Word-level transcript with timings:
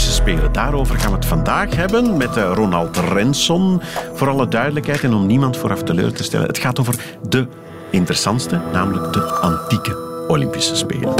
Olympische 0.00 0.22
Spelen. 0.30 0.52
Daarover 0.52 0.98
gaan 0.98 1.10
we 1.10 1.16
het 1.16 1.26
vandaag 1.26 1.76
hebben 1.76 2.16
met 2.16 2.36
eh, 2.36 2.52
Ronald 2.54 2.96
Renson. 2.96 3.80
Voor 4.14 4.28
alle 4.28 4.48
duidelijkheid 4.48 5.02
en 5.02 5.14
om 5.14 5.26
niemand 5.26 5.56
vooraf 5.56 5.82
teleur 5.82 6.12
te 6.12 6.22
stellen. 6.22 6.46
Het 6.46 6.58
gaat 6.58 6.80
over 6.80 6.94
de 7.28 7.46
interessantste, 7.90 8.60
namelijk 8.72 9.12
de 9.12 9.22
antieke 9.22 10.24
Olympische 10.28 10.76
Spelen. 10.76 11.14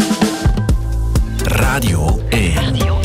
Radio 1.45 2.21
1. 2.29 2.73
Weet 2.73 3.00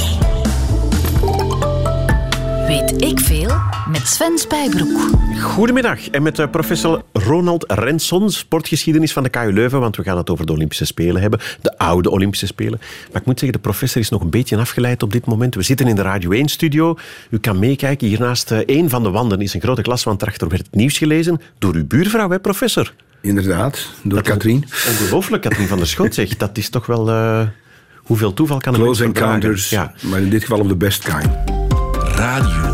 ik 2.98 3.20
veel 3.20 3.52
met 3.89 4.07
Sven 4.07 4.38
Spijbroek. 4.38 5.00
Goedemiddag 5.41 6.09
en 6.09 6.23
met 6.23 6.39
eh, 6.39 6.50
professor 6.50 7.04
Ronald 7.14 7.66
Renson, 7.68 8.32
sportgeschiedenis 8.32 9.14
van 9.14 9.23
de 9.23 9.29
KU 9.29 9.52
Leuven, 9.54 9.79
want 9.79 9.96
we 9.96 10.04
gaan 10.04 10.18
het 10.18 10.29
over 10.29 10.46
de 10.46 10.52
Olympische 10.52 10.86
Spelen 10.86 11.21
hebben, 11.21 11.39
de 11.61 11.78
oude 11.78 12.10
Olympische 12.10 12.46
Spelen. 12.46 12.79
Maar 13.11 13.21
ik 13.21 13.28
moet 13.28 13.39
zeggen, 13.39 13.57
de 13.57 13.68
professor 13.68 14.01
is 14.01 14.10
nog 14.10 14.21
een 14.21 14.29
beetje 14.29 14.57
afgeleid 14.57 15.04
op 15.04 15.11
dit 15.11 15.25
moment. 15.25 15.56
We 15.56 15.61
zitten 15.61 15.87
in 15.87 15.96
de 15.96 16.01
Radio 16.01 16.43
1-studio. 16.43 16.97
U 17.29 17.37
kan 17.37 17.60
meekijken. 17.60 18.07
Hiernaast 18.07 18.51
een 18.65 18.89
van 18.89 19.04
de 19.04 19.09
wanden 19.09 19.42
is 19.42 19.54
een 19.54 19.62
grote 19.62 19.82
glaswand. 19.82 20.20
Daarachter 20.20 20.48
werd 20.48 20.65
het 20.65 20.75
nieuws 20.75 20.98
gelezen 20.98 21.42
door 21.57 21.73
uw 21.73 21.86
buurvrouw, 21.86 22.29
hè, 22.29 22.39
professor? 22.39 22.93
Inderdaad, 23.21 23.89
door 24.04 24.21
Katrien. 24.21 24.64
Ongelooflijk, 24.89 25.42
Katrien 25.42 25.68
van 25.68 25.78
der 25.78 25.87
Schot 25.87 26.14
zegt. 26.14 26.39
Dat 26.46 26.57
is 26.57 26.70
toch 26.70 26.86
wel... 26.86 27.09
Uh, 27.09 27.42
hoeveel 27.96 28.34
toeval 28.34 28.57
kan 28.57 28.73
een 28.73 28.79
Close 28.79 29.04
encounters, 29.04 29.70
ja. 29.70 29.93
maar 30.01 30.21
in 30.21 30.29
dit 30.29 30.42
geval 30.42 30.59
op 30.59 30.68
de 30.68 30.75
best 30.75 31.04
kind. 31.04 31.28
Radio 32.16 32.64
1. 32.64 32.64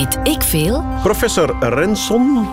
Weet 0.00 0.18
ik 0.22 0.42
veel? 0.42 0.84
Professor 1.02 1.56
Renson, 1.74 2.48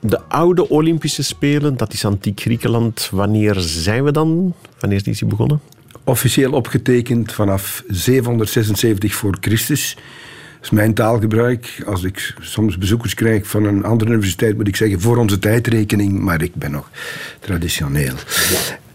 de 0.00 0.20
oude 0.28 0.68
Olympische 0.68 1.22
Spelen, 1.22 1.76
dat 1.76 1.92
is 1.92 2.04
antiek 2.04 2.40
Griekenland. 2.40 3.08
Wanneer 3.12 3.54
zijn 3.58 4.04
we 4.04 4.12
dan? 4.12 4.54
Wanneer 4.78 5.06
is 5.06 5.18
die 5.18 5.28
begonnen? 5.28 5.60
Officieel 6.04 6.52
opgetekend 6.52 7.32
vanaf 7.32 7.82
776 7.88 9.14
voor 9.14 9.36
Christus. 9.40 9.94
Dat 9.94 10.62
is 10.62 10.70
mijn 10.70 10.94
taalgebruik. 10.94 11.82
Als 11.86 12.02
ik 12.04 12.34
soms 12.40 12.78
bezoekers 12.78 13.14
krijg 13.14 13.46
van 13.46 13.64
een 13.64 13.84
andere 13.84 14.10
universiteit, 14.10 14.56
moet 14.56 14.68
ik 14.68 14.76
zeggen 14.76 15.00
voor 15.00 15.16
onze 15.16 15.38
tijdrekening, 15.38 16.18
maar 16.18 16.42
ik 16.42 16.54
ben 16.54 16.70
nog 16.70 16.90
traditioneel. 17.40 18.14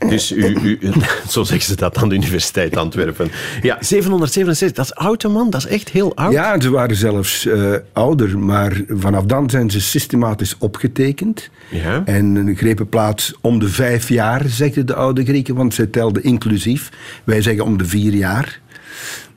Dus 0.10 0.32
u, 0.32 0.58
u, 0.62 0.80
zo 1.30 1.44
zeggen 1.44 1.68
ze 1.68 1.76
dat 1.76 1.98
aan 1.98 2.10
de 2.10 2.16
Universiteit 2.16 2.78
Antwerpen. 2.78 3.32
Ja, 3.62 3.78
767, 3.80 4.76
dat 4.76 4.86
is 4.86 4.96
oud, 4.96 5.24
man. 5.24 5.50
Dat 5.50 5.66
is 5.66 5.68
echt 5.68 5.90
heel 5.90 6.16
oud. 6.16 6.34
Ja, 6.34 6.60
ze 6.62 6.70
waren 6.70 6.96
zelfs 6.96 7.46
uh, 7.46 7.74
ouder, 7.94 8.40
maar 8.40 8.82
vanaf 8.88 9.24
dan 9.24 9.50
zijn 9.50 9.72
ze 9.72 9.82
systematisch 9.82 10.56
opgetekend. 10.58 11.50
Ja. 11.70 12.02
En 12.06 12.54
grepen 12.56 12.90
plaats 12.90 13.34
om 13.42 13.60
de 13.60 13.70
vijf 13.70 14.10
jaar, 14.10 14.42
zeggen 14.48 14.86
de 14.86 14.96
oude 14.96 15.24
Grieken, 15.24 15.56
want 15.56 15.74
zij 15.74 15.86
telden 15.86 16.24
inclusief. 16.24 16.90
Wij 17.24 17.42
zeggen 17.42 17.64
om 17.64 17.78
de 17.78 17.86
vier 17.86 18.14
jaar. 18.14 18.62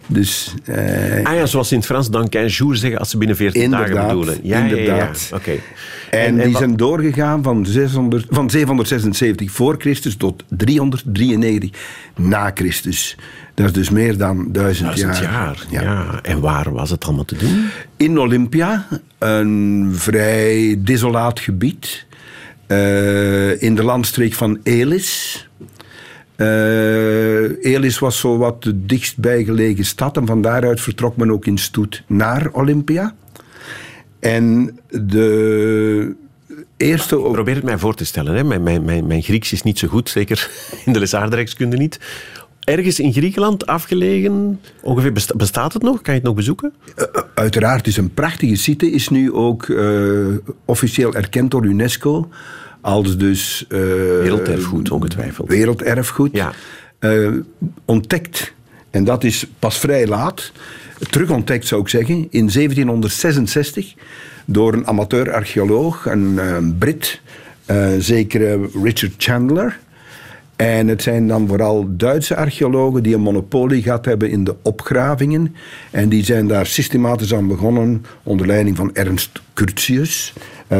Dus, 0.06 0.54
uh, 0.64 0.76
ah 1.22 1.34
ja, 1.34 1.46
zoals 1.46 1.72
in 1.72 1.76
het 1.76 1.86
Frans 1.86 2.10
dan 2.10 2.26
15 2.30 2.46
jours 2.46 2.80
zeggen 2.80 2.98
als 2.98 3.10
ze 3.10 3.18
binnen 3.18 3.36
14 3.36 3.70
dagen 3.70 4.06
bedoelen. 4.06 4.38
Ja, 4.42 4.58
inderdaad. 4.62 5.28
Ja. 5.30 5.38
En, 5.46 5.60
en, 6.10 6.38
en, 6.40 6.46
die 6.46 6.56
zijn 6.56 6.76
doorgegaan 6.76 7.42
van, 7.42 7.66
600, 7.66 8.26
van 8.30 8.50
776 8.50 9.50
voor 9.50 9.74
Christus 9.78 10.16
tot 10.16 10.44
393 10.48 11.70
na 12.16 12.50
Christus. 12.54 13.16
Dat 13.54 13.66
is 13.66 13.72
dus 13.72 13.90
meer 13.90 14.16
dan 14.16 14.52
duizend, 14.52 14.86
duizend 14.86 15.18
jaar. 15.18 15.32
jaar. 15.32 15.66
Ja. 15.70 15.82
ja. 15.82 16.18
En 16.22 16.40
waar 16.40 16.72
was 16.72 16.90
het 16.90 17.04
allemaal 17.04 17.24
te 17.24 17.36
doen? 17.36 17.68
In 17.96 18.18
Olympia, 18.18 18.86
een 19.18 19.90
vrij 19.94 20.76
desolaat 20.78 21.40
gebied. 21.40 22.06
Uh, 22.68 23.62
in 23.62 23.74
de 23.74 23.82
landstreek 23.82 24.32
van 24.32 24.60
Elis. 24.62 25.48
Uh, 26.36 27.64
Elis 27.64 27.98
was 27.98 28.18
zo 28.18 28.36
wat 28.36 28.62
de 28.62 28.86
dichtstbijgelegen 28.86 29.84
stad 29.84 30.16
en 30.16 30.26
van 30.26 30.42
daaruit 30.42 30.80
vertrok 30.80 31.16
men 31.16 31.30
ook 31.30 31.46
in 31.46 31.58
stoet 31.58 32.02
naar 32.06 32.48
Olympia. 32.52 33.14
En 34.18 34.78
de 34.88 36.14
eerste... 36.76 37.16
Ik 37.16 37.32
probeer 37.32 37.54
het 37.54 37.64
mij 37.64 37.78
voor 37.78 37.94
te 37.94 38.04
stellen. 38.04 38.34
Hè. 38.34 38.44
Mijn, 38.44 38.62
mijn, 38.62 38.84
mijn, 38.84 39.06
mijn 39.06 39.22
Grieks 39.22 39.52
is 39.52 39.62
niet 39.62 39.78
zo 39.78 39.88
goed, 39.88 40.08
zeker 40.08 40.50
in 40.84 40.92
de 40.92 40.98
lesaardrijkskunde 40.98 41.76
niet. 41.76 42.00
Ergens 42.64 43.00
in 43.00 43.12
Griekenland 43.12 43.66
afgelegen, 43.66 44.60
ongeveer 44.82 45.12
bestaat 45.36 45.72
het 45.72 45.82
nog? 45.82 46.02
Kan 46.02 46.14
je 46.14 46.20
het 46.20 46.28
nog 46.28 46.36
bezoeken? 46.36 46.72
Uh, 46.98 47.04
uiteraard, 47.34 47.86
is 47.86 47.96
een 47.96 48.14
prachtige 48.14 48.56
site. 48.56 48.90
Is 48.90 49.08
nu 49.08 49.32
ook 49.32 49.66
uh, 49.66 50.36
officieel 50.64 51.14
erkend 51.14 51.50
door 51.50 51.64
UNESCO. 51.64 52.28
Als 52.86 53.16
dus... 53.16 53.64
Uh, 53.68 53.78
werelderfgoed, 53.78 54.90
ongetwijfeld. 54.90 55.48
Werelderfgoed. 55.48 56.30
Ja. 56.32 56.52
Uh, 57.00 57.40
ontdekt, 57.84 58.54
en 58.90 59.04
dat 59.04 59.24
is 59.24 59.46
pas 59.58 59.78
vrij 59.78 60.06
laat, 60.06 60.52
terug 61.10 61.30
ontdekt 61.30 61.66
zou 61.66 61.80
ik 61.80 61.88
zeggen, 61.88 62.14
in 62.14 62.50
1766 62.52 63.94
door 64.44 64.72
een 64.72 64.86
amateur-archeoloog, 64.86 66.06
een 66.06 66.32
uh, 66.34 66.56
Brit, 66.78 67.20
zeker 67.98 68.58
Richard 68.82 69.14
Chandler. 69.16 69.78
En 70.56 70.88
het 70.88 71.02
zijn 71.02 71.28
dan 71.28 71.48
vooral 71.48 71.86
Duitse 71.88 72.36
archeologen 72.36 73.02
die 73.02 73.14
een 73.14 73.20
monopolie 73.20 73.82
gehad 73.82 74.04
hebben 74.04 74.30
in 74.30 74.44
de 74.44 74.54
opgravingen. 74.62 75.54
En 75.90 76.08
die 76.08 76.24
zijn 76.24 76.48
daar 76.48 76.66
systematisch 76.66 77.34
aan 77.34 77.48
begonnen 77.48 78.04
onder 78.22 78.46
leiding 78.46 78.76
van 78.76 78.94
Ernst 78.94 79.40
Curtius. 79.54 80.32
Uh, 80.68 80.78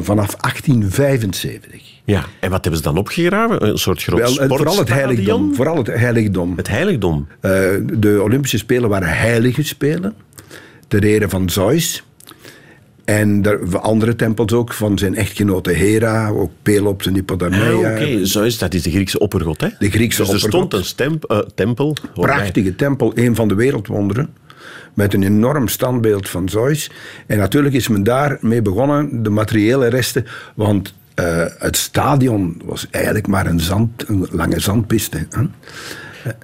vanaf 0.00 0.36
1875. 0.36 1.82
Ja, 2.04 2.24
en 2.40 2.50
wat 2.50 2.60
hebben 2.60 2.76
ze 2.76 2.82
dan 2.82 2.98
opgegraven? 2.98 3.66
Een 3.68 3.78
soort 3.78 4.02
groot 4.02 4.36
Wel, 4.36 4.48
vooral 4.48 4.78
het 4.78 4.88
heiligdom. 4.88 5.54
Vooral 5.54 5.76
het 5.76 5.86
heiligdom. 5.86 6.56
Het 6.56 6.68
heiligdom? 6.68 7.26
Uh, 7.40 7.50
de 7.92 8.20
Olympische 8.22 8.58
Spelen 8.58 8.88
waren 8.88 9.08
heilige 9.08 9.62
spelen. 9.62 10.14
Ter 10.88 11.04
ere 11.04 11.28
van 11.28 11.50
Zeus. 11.50 12.04
En 13.06 13.42
de 13.42 13.78
andere 13.80 14.16
tempels 14.16 14.52
ook, 14.52 14.72
van 14.72 14.98
zijn 14.98 15.14
echtgenote 15.14 15.72
Hera, 15.72 16.28
ook 16.28 16.50
Pelops 16.62 17.06
en 17.06 17.14
Hippodameia. 17.14 17.70
Ah, 17.70 17.78
Oké, 17.78 17.86
okay. 17.86 18.56
Dat 18.58 18.74
is 18.74 18.82
de 18.82 18.90
Griekse 18.90 19.18
oppergod, 19.18 19.60
hè? 19.60 19.68
De 19.78 19.90
Griekse 19.90 20.20
dus 20.20 20.28
er 20.28 20.34
oppergod. 20.34 20.86
stond 20.86 21.30
een 21.30 21.36
uh, 21.36 21.42
tempel. 21.54 21.96
Prachtige 22.14 22.76
tempel, 22.76 23.12
een 23.14 23.34
van 23.34 23.48
de 23.48 23.54
wereldwonderen 23.54 24.28
met 24.94 25.14
een 25.14 25.22
enorm 25.22 25.68
standbeeld 25.68 26.28
van 26.28 26.48
Zeus. 26.48 26.90
En 27.26 27.38
natuurlijk 27.38 27.74
is 27.74 27.88
men 27.88 28.02
daarmee 28.02 28.62
begonnen, 28.62 29.22
de 29.22 29.30
materiële 29.30 29.88
resten, 29.88 30.24
want 30.54 30.94
uh, 31.20 31.44
het 31.58 31.76
stadion 31.76 32.62
was 32.64 32.86
eigenlijk 32.90 33.26
maar 33.26 33.46
een, 33.46 33.60
zand, 33.60 34.08
een 34.08 34.26
lange 34.30 34.60
zandpiste. 34.60 35.26
Hè? 35.30 35.42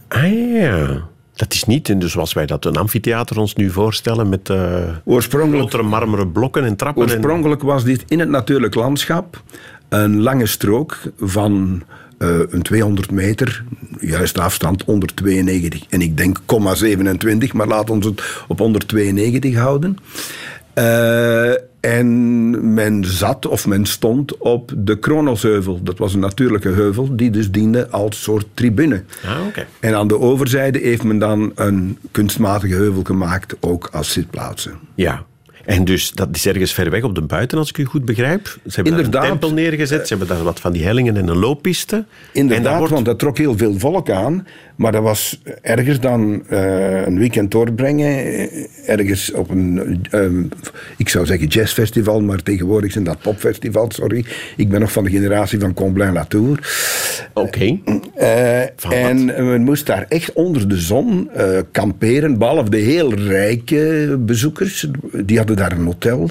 Ah 0.08 0.52
ja. 0.52 1.10
Dat 1.42 1.52
is 1.52 1.64
niet 1.64 2.00
dus 2.00 2.12
zoals 2.12 2.32
wij 2.32 2.46
dat 2.46 2.64
een 2.64 2.76
amfitheater 2.76 3.38
ons 3.38 3.54
nu 3.54 3.70
voorstellen 3.70 4.28
met 4.28 4.48
uh, 4.48 4.56
oorspronkelijk, 5.04 5.58
grotere 5.58 5.82
marmeren 5.82 6.32
blokken 6.32 6.64
en 6.64 6.76
trappen. 6.76 7.02
Oorspronkelijk 7.02 7.60
en... 7.60 7.66
was 7.66 7.84
dit 7.84 8.04
in 8.08 8.20
het 8.20 8.28
natuurlijk 8.28 8.74
landschap 8.74 9.42
een 9.88 10.20
lange 10.20 10.46
strook 10.46 10.98
van 11.18 11.82
uh, 12.18 12.38
een 12.48 12.62
200 12.62 13.10
meter, 13.10 13.64
juiste 14.00 14.40
afstand 14.40 14.82
192. 14.82 15.84
En 15.88 16.00
ik 16.00 16.16
denk 16.16 16.38
0,27, 16.40 17.52
maar 17.52 17.66
laat 17.66 17.90
ons 17.90 18.04
het 18.04 18.22
op 18.48 18.58
192 18.58 19.54
houden. 19.54 19.96
Uh, 20.74 21.52
en 21.82 22.74
men 22.74 23.04
zat 23.04 23.46
of 23.46 23.66
men 23.66 23.86
stond 23.86 24.36
op 24.38 24.72
de 24.76 24.98
Kronosheuvel. 24.98 25.82
Dat 25.82 25.98
was 25.98 26.14
een 26.14 26.20
natuurlijke 26.20 26.68
heuvel 26.68 27.16
die 27.16 27.30
dus 27.30 27.50
diende 27.50 27.88
als 27.88 28.22
soort 28.22 28.46
tribune. 28.54 29.02
Ah, 29.24 29.46
okay. 29.46 29.66
En 29.80 29.94
aan 29.94 30.08
de 30.08 30.18
overzijde 30.18 30.78
heeft 30.78 31.02
men 31.02 31.18
dan 31.18 31.52
een 31.54 31.98
kunstmatige 32.10 32.74
heuvel 32.74 33.02
gemaakt, 33.02 33.56
ook 33.60 33.88
als 33.92 34.12
zitplaatsen. 34.12 34.78
Ja, 34.94 35.24
en 35.64 35.84
dus 35.84 36.10
dat 36.10 36.28
is 36.32 36.46
ergens 36.46 36.72
ver 36.72 36.90
weg 36.90 37.02
op 37.02 37.14
de 37.14 37.22
buiten, 37.22 37.58
als 37.58 37.68
ik 37.68 37.78
u 37.78 37.84
goed 37.84 38.04
begrijp. 38.04 38.46
Ze 38.46 38.60
hebben 38.64 38.92
Inderdaad. 38.92 39.12
daar 39.12 39.22
een 39.22 39.38
tempel 39.38 39.52
neergezet, 39.52 40.08
ze 40.08 40.16
hebben 40.16 40.36
daar 40.36 40.44
wat 40.44 40.60
van 40.60 40.72
die 40.72 40.84
hellingen 40.84 41.16
en 41.16 41.28
een 41.28 41.38
looppiste. 41.38 42.04
Inderdaad, 42.32 42.72
en 42.72 42.78
wordt... 42.78 42.92
want 42.92 43.04
dat 43.04 43.18
trok 43.18 43.38
heel 43.38 43.56
veel 43.56 43.78
volk 43.78 44.10
aan. 44.10 44.46
Maar 44.82 44.92
dat 44.92 45.02
was 45.02 45.42
ergens 45.60 46.00
dan 46.00 46.42
uh, 46.50 47.06
een 47.06 47.18
weekend 47.18 47.50
doorbrengen. 47.50 48.48
Ergens 48.86 49.32
op 49.32 49.50
een, 49.50 50.00
uh, 50.10 50.44
ik 50.96 51.08
zou 51.08 51.26
zeggen 51.26 51.46
jazzfestival, 51.46 52.20
maar 52.20 52.42
tegenwoordig 52.42 52.92
zijn 52.92 53.04
dat 53.04 53.18
popfestival, 53.18 53.90
sorry. 53.90 54.24
Ik 54.56 54.68
ben 54.68 54.80
nog 54.80 54.92
van 54.92 55.04
de 55.04 55.10
generatie 55.10 55.58
van 55.58 55.74
Comblain-Latour. 55.74 56.72
Oké. 57.34 57.48
Okay. 57.48 57.82
Uh, 58.18 59.06
en 59.06 59.24
men 59.24 59.62
moest 59.62 59.86
daar 59.86 60.06
echt 60.08 60.32
onder 60.32 60.68
de 60.68 60.76
zon 60.78 61.30
kamperen, 61.70 62.38
behalve 62.38 62.70
de 62.70 62.76
heel 62.76 63.14
rijke 63.14 64.16
bezoekers. 64.20 64.88
Die 65.24 65.36
hadden 65.36 65.56
daar 65.56 65.72
een 65.72 65.84
hotel. 65.84 66.30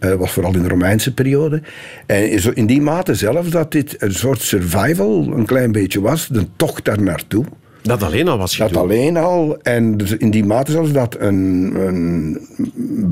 Uh, 0.00 0.14
was 0.14 0.30
vooral 0.30 0.54
in 0.54 0.62
de 0.62 0.68
Romeinse 0.68 1.14
periode. 1.14 1.62
En 2.06 2.54
in 2.54 2.66
die 2.66 2.80
mate 2.80 3.14
zelf 3.14 3.48
dat 3.48 3.72
dit 3.72 4.02
een 4.02 4.14
soort 4.14 4.40
survival 4.40 5.32
een 5.32 5.46
klein 5.46 5.72
beetje 5.72 6.00
was. 6.00 6.28
De 6.28 6.46
tocht 6.56 6.84
daar 6.84 7.02
naartoe. 7.02 7.44
Dat 7.88 8.02
alleen 8.02 8.28
al 8.28 8.38
was 8.38 8.56
je 8.56 8.62
Dat 8.62 8.76
alleen 8.76 9.16
al. 9.16 9.58
En 9.62 9.96
dus 9.96 10.16
in 10.16 10.30
die 10.30 10.44
mate 10.44 10.70
zelfs 10.70 10.92
dat 10.92 11.16
een, 11.18 11.72
een 11.76 12.38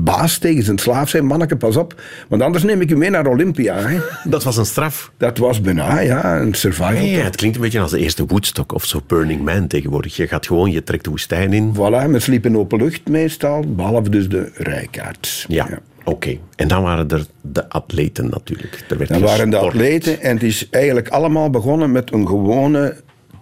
baas 0.03 0.37
tegen 0.37 0.63
zijn 0.63 0.77
slaaf 0.77 1.09
zei: 1.09 1.23
Manneke, 1.23 1.55
pas 1.55 1.75
op, 1.75 2.01
want 2.27 2.41
anders 2.41 2.63
neem 2.63 2.81
ik 2.81 2.91
u 2.91 2.97
mee 2.97 3.09
naar 3.09 3.27
Olympia. 3.27 3.75
Hè. 3.75 3.99
Dat 4.29 4.43
was 4.43 4.57
een 4.57 4.65
straf. 4.65 5.11
Dat 5.17 5.37
was 5.37 5.61
bijna 5.61 5.99
ja, 5.99 6.39
een 6.39 6.53
survival. 6.53 7.05
Ja, 7.05 7.23
het 7.23 7.35
klinkt 7.35 7.55
een 7.55 7.61
beetje 7.61 7.79
als 7.79 7.91
de 7.91 7.99
eerste 7.99 8.25
Woodstock 8.25 8.73
of 8.73 8.85
zo 8.85 9.01
Burning 9.07 9.41
Man 9.41 9.67
tegenwoordig. 9.67 10.15
Je 10.15 10.27
gaat 10.27 10.47
gewoon, 10.47 10.71
je 10.71 10.83
trekt 10.83 11.03
de 11.03 11.09
woestijn 11.09 11.53
in. 11.53 11.73
Voilà, 11.73 12.09
men 12.09 12.21
sliep 12.21 12.45
in 12.45 12.57
open 12.57 12.77
lucht 12.77 13.09
meestal, 13.09 13.63
behalve 13.67 14.09
dus 14.09 14.29
de 14.29 14.51
rijkaards. 14.53 15.45
Ja, 15.47 15.67
oké. 16.03 16.37
En 16.55 16.67
dan 16.67 16.83
waren 16.83 17.09
er 17.09 17.25
de 17.41 17.69
atleten 17.69 18.29
natuurlijk. 18.29 18.85
Er 18.89 18.97
werd 18.97 19.09
Dan 19.09 19.21
waren 19.21 19.49
de 19.49 19.57
atleten 19.57 20.21
en 20.21 20.33
het 20.33 20.43
is 20.43 20.67
eigenlijk 20.69 21.09
allemaal 21.09 21.49
begonnen 21.49 21.91
met 21.91 22.13
een 22.13 22.27
gewone 22.27 22.95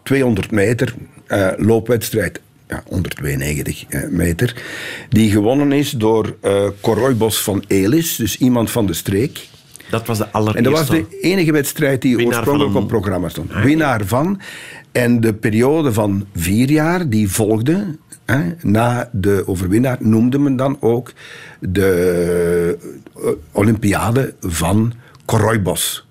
200 0.04 0.52
meter 0.52 0.94
eh, 1.28 1.48
loopwedstrijd. 1.58 2.42
Ja, 2.68 2.84
192 2.88 3.86
eh, 3.90 4.10
meter. 4.10 4.64
Die 5.10 5.32
gewonnen 5.32 5.72
is 5.72 5.92
door 5.92 6.36
eh 6.42 6.68
Coroibos 6.82 7.42
van 7.42 7.64
Elis, 7.68 8.16
dus 8.16 8.38
iemand 8.38 8.72
van 8.72 8.86
de 8.86 8.94
streek. 8.94 9.48
Dat 9.90 10.08
was 10.08 10.18
de 10.18 10.32
allereerste. 10.32 10.70
En 10.70 10.76
dat 10.76 10.88
was 10.88 10.98
de 10.98 11.20
enige 11.22 11.52
wedstrijd 11.52 12.02
die 12.02 12.16
Winnaar 12.16 12.38
oorspronkelijk 12.38 12.76
op 12.76 12.88
programma 12.88 13.30
stond. 13.30 13.54
Ah. 13.54 13.64
Winnaar 13.64 14.06
van. 14.06 14.42
En 14.92 15.22
de 15.22 15.34
periode 15.34 15.94
van 15.94 16.28
vier 16.36 16.72
jaar 16.72 17.10
die 17.10 17.30
volgde, 17.32 17.98
hè, 18.26 18.42
na 18.62 19.10
de 19.12 19.44
overwinnaar, 19.46 19.98
noemde 20.00 20.40
men 20.40 20.56
dan 20.56 20.78
ook 20.80 21.14
de 21.60 22.78
Olympiade 23.52 24.34
van 24.40 24.94
Coroibos. 25.26 26.05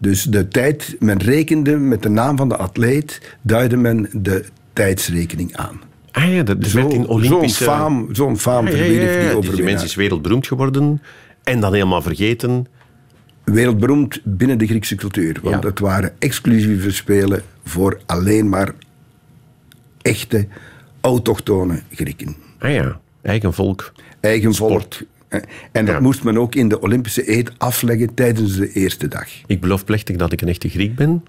Dus 0.00 0.22
de 0.22 0.48
tijd, 0.48 0.96
men 0.98 1.18
rekende 1.18 1.76
met 1.76 2.02
de 2.02 2.08
naam 2.08 2.36
van 2.36 2.48
de 2.48 2.56
atleet, 2.56 3.36
duidde 3.42 3.76
men 3.76 4.08
de 4.12 4.44
tijdsrekening 4.72 5.56
aan. 5.56 5.80
Ah 6.10 6.34
ja, 6.34 6.42
dat 6.42 6.72
werd 6.72 6.92
in 6.92 7.06
Zo'n 7.24 7.50
faam, 7.50 8.08
zo'n 8.12 8.38
faam 8.38 8.66
Ah, 8.66 8.72
ja, 8.72 8.84
ja, 8.84 9.40
die 9.40 9.62
mens 9.62 9.82
is 9.82 9.94
wereldberoemd 9.94 10.46
geworden 10.46 11.02
en 11.42 11.60
dan 11.60 11.72
helemaal 11.72 12.02
vergeten. 12.02 12.66
wereldberoemd 13.44 14.20
binnen 14.24 14.58
de 14.58 14.66
Griekse 14.66 14.94
cultuur. 14.94 15.38
Want 15.42 15.64
het 15.64 15.78
waren 15.78 16.12
exclusieve 16.18 16.90
spelen 16.90 17.42
voor 17.64 18.00
alleen 18.06 18.48
maar 18.48 18.74
echte 20.02 20.48
autochtone 21.00 21.82
Grieken. 21.90 22.36
Ah 22.58 22.72
ja, 22.72 23.00
eigen 23.22 23.52
volk. 23.52 23.92
Eigen 24.20 24.54
Sport. 24.54 24.96
volk. 24.96 25.08
Eh, 25.30 25.40
En 25.72 25.84
dat 25.84 25.94
Ja. 25.94 26.00
moest 26.00 26.22
men 26.24 26.38
ook 26.38 26.54
in 26.54 26.68
de 26.68 26.80
Olympische 26.80 27.36
eed 27.36 27.50
afleggen 27.58 28.14
tijdens 28.14 28.56
de 28.56 28.72
eerste 28.72 29.08
dag. 29.08 29.26
Ik 29.46 29.60
beloof 29.60 29.84
plechtig 29.84 30.16
dat 30.16 30.32
ik 30.32 30.40
een 30.40 30.48
echte 30.48 30.68
Griek 30.68 30.94
ben. 30.96 31.24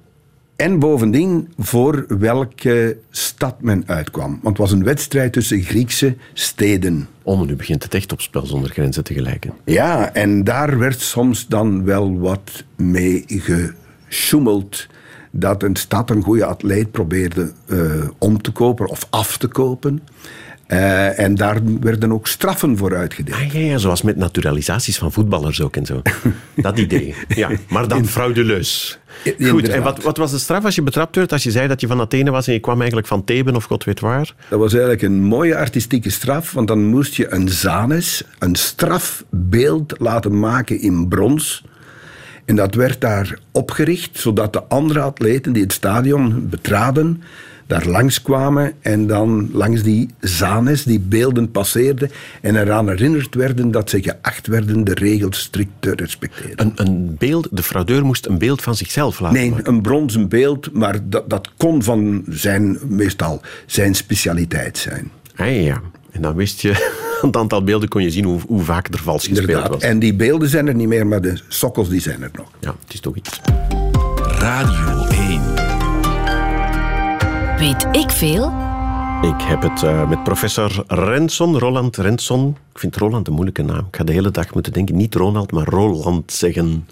En 0.56 0.80
bovendien 0.80 1.54
voor 1.58 2.06
welke 2.20 2.98
stad 3.10 3.62
men 3.62 3.84
uitkwam. 3.86 4.30
Want 4.30 4.58
het 4.58 4.58
was 4.58 4.72
een 4.72 4.84
wedstrijd 4.84 5.34
tussen 5.34 5.62
Griekse 5.62 6.16
steden. 6.34 7.08
Oh, 7.24 7.42
nu 7.42 7.56
begint 7.56 7.84
het 7.84 7.94
echt 7.94 8.12
op 8.12 8.22
spel 8.22 8.46
zonder 8.46 8.70
grenzen 8.72 9.04
te 9.04 9.14
gelijken. 9.14 9.54
Ja, 9.66 10.14
en 10.14 10.44
daar 10.44 10.78
werd 10.78 11.00
soms 11.02 11.48
dan 11.48 11.84
wel 11.84 12.20
wat 12.20 12.64
mee 12.78 13.24
gesjoemeld. 14.08 14.88
Dat 15.32 15.64
een 15.64 15.76
stad 15.76 16.10
een 16.10 16.24
goede 16.24 16.46
atleet 16.46 16.92
probeerde 16.92 17.52
eh, 17.68 17.78
om 18.18 18.42
te 18.42 18.52
kopen 18.52 18.88
of 18.90 19.08
af 19.10 19.38
te 19.38 19.48
kopen. 19.48 20.02
Eh, 20.72 21.20
en 21.20 21.36
daar 21.36 21.60
werden 21.80 22.12
ook 22.12 22.28
straffen 22.28 22.78
voor 22.78 22.96
uitgedeeld. 22.96 23.38
Ah 23.38 23.54
ja, 23.54 23.60
ja, 23.60 23.78
zoals 23.78 24.02
met 24.02 24.16
naturalisaties 24.16 24.98
van 24.98 25.12
voetballers 25.12 25.62
ook 25.62 25.76
en 25.76 25.86
zo. 25.86 26.02
Dat 26.56 26.80
idee. 26.80 27.16
Ja, 27.28 27.50
maar 27.70 27.88
dan 27.88 28.06
frauduleus. 28.06 29.00
Goed, 29.24 29.38
inderdaad. 29.38 29.72
en 29.72 29.84
wat, 29.84 30.04
wat 30.04 30.18
was 30.18 30.32
de 30.32 30.38
straf 30.38 30.66
als 30.66 30.76
je 30.76 30.82
betrapt 30.82 31.16
werd? 31.16 31.32
Als 31.32 31.44
je 31.44 31.52
zei 31.52 31.68
dat 31.68 31.82
je 31.82 31.88
van 31.88 32.00
Athene 32.00 32.32
was 32.32 32.48
en 32.48 32.54
je 32.54 32.60
kwam 32.60 32.78
eigenlijk 32.78 33.08
van 33.08 33.24
Theben 33.24 33.56
of 33.56 33.64
god 33.64 33.84
weet 33.84 34.00
waar? 34.00 34.34
Dat 34.50 34.60
was 34.60 34.72
eigenlijk 34.72 35.02
een 35.02 35.22
mooie 35.22 35.58
artistieke 35.58 36.10
straf, 36.10 36.52
want 36.52 36.68
dan 36.68 36.86
moest 36.86 37.16
je 37.16 37.34
een 37.34 37.50
zanes, 37.50 38.24
een 38.40 38.56
strafbeeld 38.56 39.94
laten 39.98 40.40
maken 40.40 40.82
in 40.82 41.08
brons. 41.08 41.64
En 42.46 42.56
dat 42.56 42.76
werd 42.76 43.02
daar 43.02 43.40
opgericht, 43.52 44.20
zodat 44.20 44.54
de 44.54 44.64
andere 44.64 45.02
atleten 45.02 45.54
die 45.54 45.64
het 45.64 45.74
stadion 45.74 46.48
betraden, 46.50 47.24
daar 47.72 47.88
langskwamen 47.88 48.74
en 48.82 49.08
dan 49.08 49.50
langs 49.54 49.84
die 49.84 50.10
zanes, 50.20 50.84
die 50.84 51.00
beelden 51.00 51.52
passeerden 51.52 52.12
en 52.42 52.56
eraan 52.56 52.88
herinnerd 52.90 53.36
werden 53.36 53.72
dat 53.72 53.90
ze 53.90 54.02
geacht 54.04 54.48
werden 54.48 54.84
de 54.84 54.94
regels 54.94 55.40
strikt 55.40 55.72
te 55.80 55.94
respecteren. 55.96 56.54
Een, 56.58 56.72
een 56.76 57.16
beeld, 57.20 57.48
de 57.52 57.64
fraudeur 57.64 58.06
moest 58.06 58.26
een 58.26 58.38
beeld 58.38 58.62
van 58.62 58.76
zichzelf 58.76 59.20
laten 59.20 59.38
Nee, 59.40 59.50
maken. 59.50 59.68
een 59.68 59.82
bronzen 59.82 60.28
beeld, 60.30 60.74
maar 60.74 61.00
dat, 61.04 61.30
dat 61.30 61.50
kon 61.58 61.84
van 61.84 62.24
zijn, 62.30 62.78
meestal 62.88 63.42
zijn 63.66 63.96
specialiteit 63.96 64.78
zijn. 64.78 65.12
Ah 65.36 65.46
ja, 65.48 65.54
ja. 65.62 65.82
En 66.12 66.22
dan 66.22 66.36
wist 66.36 66.62
je, 66.62 66.70
aan 67.22 67.28
het 67.28 67.38
aantal 67.38 67.64
beelden 67.64 67.90
kon 67.90 68.04
je 68.04 68.12
zien 68.12 68.26
hoe, 68.26 68.40
hoe 68.48 68.62
vaak 68.62 68.88
er 68.94 69.00
vals 69.00 69.28
gespeeld 69.28 69.48
Inderdaad. 69.48 69.70
was. 69.74 69.82
En 69.84 70.00
die 70.00 70.14
beelden 70.14 70.50
zijn 70.50 70.68
er 70.68 70.76
niet 70.76 70.88
meer, 70.88 71.08
maar 71.08 71.22
de 71.22 71.40
sokkels 71.48 71.90
die 71.90 72.02
zijn 72.02 72.22
er 72.24 72.32
nog. 72.34 72.48
Ja, 72.60 72.76
het 72.84 72.94
is 72.94 73.00
toch 73.00 73.16
iets. 73.16 73.42
Radio 74.40 75.06
1. 75.06 75.42
Weet 77.62 77.88
ik 77.92 78.10
veel? 78.10 78.46
Ik 79.22 79.42
heb 79.42 79.62
het 79.62 79.84
eh, 79.84 80.10
met 80.10 80.24
professor 80.24 80.84
Renson, 80.88 81.58
Roland 81.58 81.98
Renson. 81.98 82.58
Ik 82.74 82.80
vind 82.80 82.96
Roland 82.96 83.28
een 83.28 83.34
moeilijke 83.34 83.62
naam. 83.62 83.86
Ik 83.90 83.96
ga 83.96 84.04
de 84.04 84.12
hele 84.12 84.32
dag 84.32 84.54
moeten 84.54 84.74
denken, 84.74 84.96
niet 84.96 85.16
Ronald, 85.16 85.52
maar 85.52 85.66
Roland 85.66 86.32
zeggen. 86.32 86.88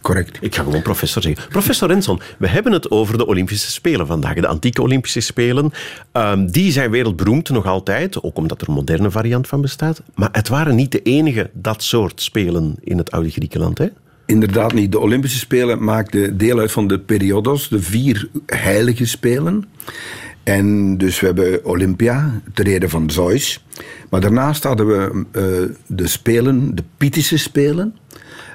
Correct. 0.00 0.38
Ik 0.40 0.54
ga 0.54 0.62
gewoon 0.62 0.82
professor 0.82 1.22
zeggen. 1.22 1.48
Professor 1.48 1.88
Renson, 1.88 2.20
we 2.38 2.48
hebben 2.48 2.72
het 2.72 2.90
over 2.90 3.18
de 3.18 3.26
Olympische 3.26 3.70
Spelen 3.70 4.06
vandaag. 4.06 4.34
De 4.34 4.46
antieke 4.46 4.82
Olympische 4.82 5.20
Spelen. 5.20 5.72
Ehm, 6.12 6.46
die 6.46 6.72
zijn 6.72 6.90
wereldberoemd 6.90 7.48
nog 7.48 7.66
altijd, 7.66 8.22
ook 8.22 8.36
omdat 8.36 8.60
er 8.60 8.68
een 8.68 8.74
moderne 8.74 9.10
variant 9.10 9.46
van 9.46 9.60
bestaat. 9.60 10.02
Maar 10.14 10.28
het 10.32 10.48
waren 10.48 10.74
niet 10.74 10.92
de 10.92 11.02
enige 11.02 11.50
dat 11.52 11.82
soort 11.82 12.22
spelen 12.22 12.76
in 12.80 12.98
het 12.98 13.10
oude 13.10 13.30
Griekenland, 13.30 13.78
hè? 13.78 13.88
Inderdaad 14.26 14.72
niet. 14.72 14.92
De 14.92 14.98
Olympische 14.98 15.38
Spelen 15.38 15.84
maakten 15.84 16.36
deel 16.36 16.58
uit 16.58 16.72
van 16.72 16.86
de 16.86 16.98
periodos, 16.98 17.68
de 17.68 17.82
vier 17.82 18.28
heilige 18.46 19.06
spelen. 19.06 19.64
En 20.42 20.98
dus 20.98 21.20
we 21.20 21.26
hebben 21.26 21.64
Olympia, 21.64 22.40
ter 22.54 22.66
ere 22.66 22.88
van 22.88 23.10
Zeus. 23.10 23.64
Maar 24.10 24.20
daarnaast 24.20 24.62
hadden 24.62 24.86
we 24.86 25.24
eh, 25.32 25.76
de 25.86 26.06
spelen, 26.06 26.74
de 26.74 26.82
Pythische 26.96 27.38
spelen. 27.38 27.96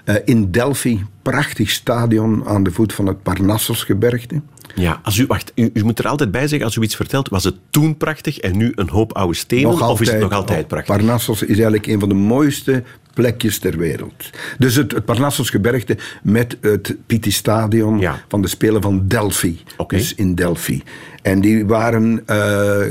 Eh, 0.03 0.15
in 0.25 0.51
Delphi, 0.51 1.03
prachtig 1.21 1.69
stadion 1.69 2.45
aan 2.45 2.63
de 2.63 2.71
voet 2.71 2.93
van 2.93 3.05
het 3.05 3.23
Parnassosgebergte. 3.23 4.41
Ja, 4.75 4.99
als 5.03 5.17
u, 5.17 5.25
wacht, 5.25 5.51
u, 5.55 5.69
u 5.73 5.83
moet 5.83 5.99
er 5.99 6.07
altijd 6.07 6.31
bij 6.31 6.47
zeggen, 6.47 6.65
als 6.65 6.75
u 6.75 6.81
iets 6.81 6.95
vertelt, 6.95 7.29
was 7.29 7.43
het 7.43 7.55
toen 7.69 7.97
prachtig 7.97 8.37
en 8.37 8.57
nu 8.57 8.71
een 8.75 8.89
hoop 8.89 9.13
oude 9.13 9.35
stenen? 9.35 9.81
of 9.81 10.01
is 10.01 10.09
het 10.11 10.19
nog 10.19 10.31
altijd 10.31 10.67
prachtig? 10.67 10.95
Parnassos 10.95 11.41
is 11.41 11.47
eigenlijk 11.47 11.87
een 11.87 11.99
van 11.99 12.09
de 12.09 12.15
mooiste 12.15 12.83
plekjes 13.19 13.59
ter 13.59 13.77
wereld. 13.77 14.29
Dus 14.57 14.75
het, 14.75 14.91
het 14.91 15.05
Parnassosgebergte 15.05 15.97
met 16.23 16.57
het 16.61 16.95
Pitti-stadion 17.05 17.99
Ja. 17.99 18.19
van 18.27 18.41
de 18.41 18.47
Spelen 18.47 18.81
van 18.81 19.07
Delphi. 19.07 19.59
Dus 19.87 20.15
in 20.15 20.35
Delphi. 20.35 20.81
En 21.21 21.41
die 21.41 21.65
waren 21.65 22.23
eh 22.25 22.81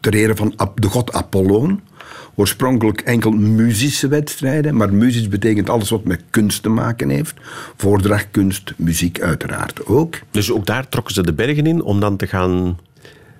ter 0.00 0.14
ere 0.14 0.34
van 0.36 0.54
de 0.74 0.86
god 0.86 1.12
Apollon. 1.12 1.80
Oorspronkelijk 2.34 3.00
enkel 3.00 3.30
muzische 3.30 4.08
wedstrijden, 4.08 4.76
maar 4.76 4.94
muzisch 4.94 5.28
betekent 5.28 5.70
alles 5.70 5.90
wat 5.90 6.04
met 6.04 6.22
kunst 6.30 6.62
te 6.62 6.68
maken 6.68 7.08
heeft. 7.08 7.34
Voordrachtkunst, 7.76 8.74
muziek 8.76 9.20
uiteraard 9.20 9.86
ook. 9.86 10.14
Dus 10.30 10.52
ook 10.52 10.66
daar 10.66 10.88
trokken 10.88 11.14
ze 11.14 11.22
de 11.22 11.32
bergen 11.32 11.66
in 11.66 11.82
om 11.82 12.00
dan 12.00 12.16
te 12.16 12.26
gaan 12.26 12.78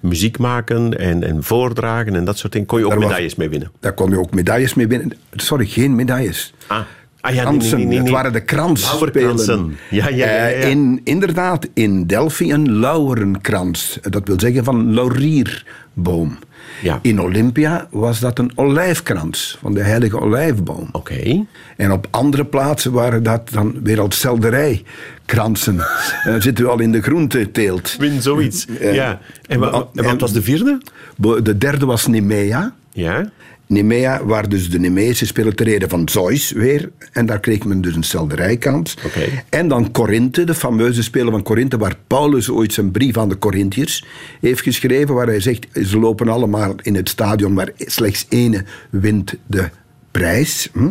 muziek 0.03 0.39
maken 0.39 0.99
en, 0.99 1.23
en 1.23 1.43
voordragen 1.43 2.15
en 2.15 2.25
dat 2.25 2.39
soort 2.39 2.53
dingen. 2.53 2.67
Kon 2.67 2.79
je 2.79 2.85
ook 2.85 2.91
Daar 2.91 2.99
was- 3.01 3.09
medailles 3.09 3.35
mee 3.35 3.49
winnen? 3.49 3.71
Daar 3.81 3.93
kon 3.93 4.11
je 4.11 4.19
ook 4.19 4.35
medailles 4.35 4.75
mee 4.75 4.87
winnen. 4.87 5.13
Sorry, 5.33 5.67
geen 5.67 5.95
medailles. 5.95 6.55
Ah, 6.67 6.79
ah 6.79 6.85
ja, 7.21 7.27
nee, 7.31 7.35
nee, 7.35 7.45
Kransen. 7.45 7.79
nee, 7.79 7.87
nee, 7.87 7.99
Het 7.99 8.09
waren 8.11 8.33
de 8.33 8.41
kransspelen. 8.45 9.77
Ja, 9.91 10.09
ja, 10.09 10.17
ja, 10.17 10.27
ja. 10.27 10.49
Eh, 10.49 10.71
in, 10.71 11.01
inderdaad, 11.05 11.69
in 11.75 12.07
Delphi 12.07 12.53
een 12.53 12.73
lauwerenkrans. 12.73 13.99
Dat 14.03 14.27
wil 14.29 14.41
zeggen 14.41 14.65
van 14.65 14.95
laurierboom. 14.95 16.39
Ja. 16.83 16.99
In 17.03 17.21
Olympia 17.21 17.87
was 17.91 18.21
dat 18.21 18.39
een 18.39 18.53
olijfkrans 18.55 19.59
van 19.61 19.75
de 19.75 19.83
heilige 19.83 20.21
olijfboom. 20.21 20.89
Oké. 20.93 21.45
En 21.77 21.93
op 21.93 22.07
andere 22.11 22.45
plaatsen 22.45 22.93
waren 22.93 23.23
dat 23.23 23.51
dan 23.51 23.75
weer 23.83 24.01
als 24.01 24.19
selderijkransen. 25.33 25.79
En 26.25 26.31
dan 26.33 26.43
zitten 26.43 26.65
we 26.65 26.71
al 26.71 26.81
in 26.81 26.93
de 26.93 27.03
groenteteelt. 27.03 27.97
Win 27.99 28.23
zoiets. 28.23 28.67
Eh, 28.81 28.95
ja. 28.95 29.21
En, 29.47 29.59
wa- 29.61 29.71
wa- 29.71 29.89
en 29.95 30.05
en- 30.05 30.11
wat 30.11 30.21
was 30.21 30.33
de 30.33 30.43
vierde? 30.43 30.81
De 31.43 31.59
derde 31.59 31.87
was 31.87 32.07
Nemea. 32.07 32.75
Ja. 32.93 33.31
Nemea, 33.67 34.25
waar 34.25 34.49
dus 34.49 34.71
de 34.71 34.79
Nemeïsche 34.79 35.27
spelen 35.27 35.57
ter 35.57 35.67
reden 35.67 35.89
van 35.89 36.09
Zeus 36.09 36.51
weer. 36.53 36.91
En 37.13 37.27
daar 37.27 37.41
kreeg 37.41 37.65
men 37.65 37.81
dus 37.81 37.95
een 37.95 38.03
selderijkans. 38.03 38.97
Oké. 39.07 39.21
En 39.49 39.69
dan 39.69 39.91
Korinthe, 39.91 40.45
de 40.45 40.55
fameuze 40.55 41.03
spelen 41.03 41.31
van 41.33 41.43
Korinthe, 41.43 41.79
waar 41.79 41.97
Paulus 42.07 42.51
ooit 42.51 42.73
zijn 42.73 42.91
brief 42.91 43.19
aan 43.19 43.29
de 43.29 43.39
Corinthiërs 43.39 44.05
heeft 44.41 44.61
geschreven, 44.63 45.15
waar 45.15 45.27
hij 45.27 45.41
zegt, 45.41 45.67
ze 45.87 45.99
lopen 45.99 46.29
allemaal 46.29 46.75
in 46.83 46.95
het 46.95 47.09
stadion, 47.09 47.53
maar 47.53 47.71
slechts 47.77 48.27
ene 48.29 48.65
wint 48.91 49.35
de 49.47 49.69
prijs. 50.13 50.69
Hm? 50.73 50.89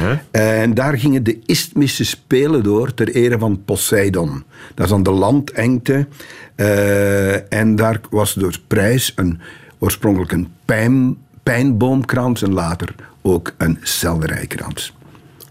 Ja. 0.00 0.22
En 0.30 0.74
daar 0.74 0.98
gingen 0.98 1.22
de 1.24 1.38
Isthmische 1.46 2.04
Spelen 2.04 2.62
door 2.62 2.94
ter 2.94 3.08
ere 3.08 3.38
van 3.38 3.62
Poseidon. 3.64 4.42
Dat 4.74 4.86
is 4.86 4.92
aan 4.92 5.02
de 5.02 5.10
landengte. 5.10 6.06
Eh, 6.54 7.52
en 7.52 7.76
daar 7.76 8.00
was 8.10 8.34
door 8.34 8.58
prijs 8.66 9.12
een, 9.16 9.40
oorspronkelijk 9.78 10.32
een 10.32 10.48
pijn, 10.64 11.16
pijnboomkrans 11.42 12.42
en 12.42 12.52
later 12.52 12.94
ook 13.22 13.54
een 13.58 13.78
selderijkrans. 13.82 14.92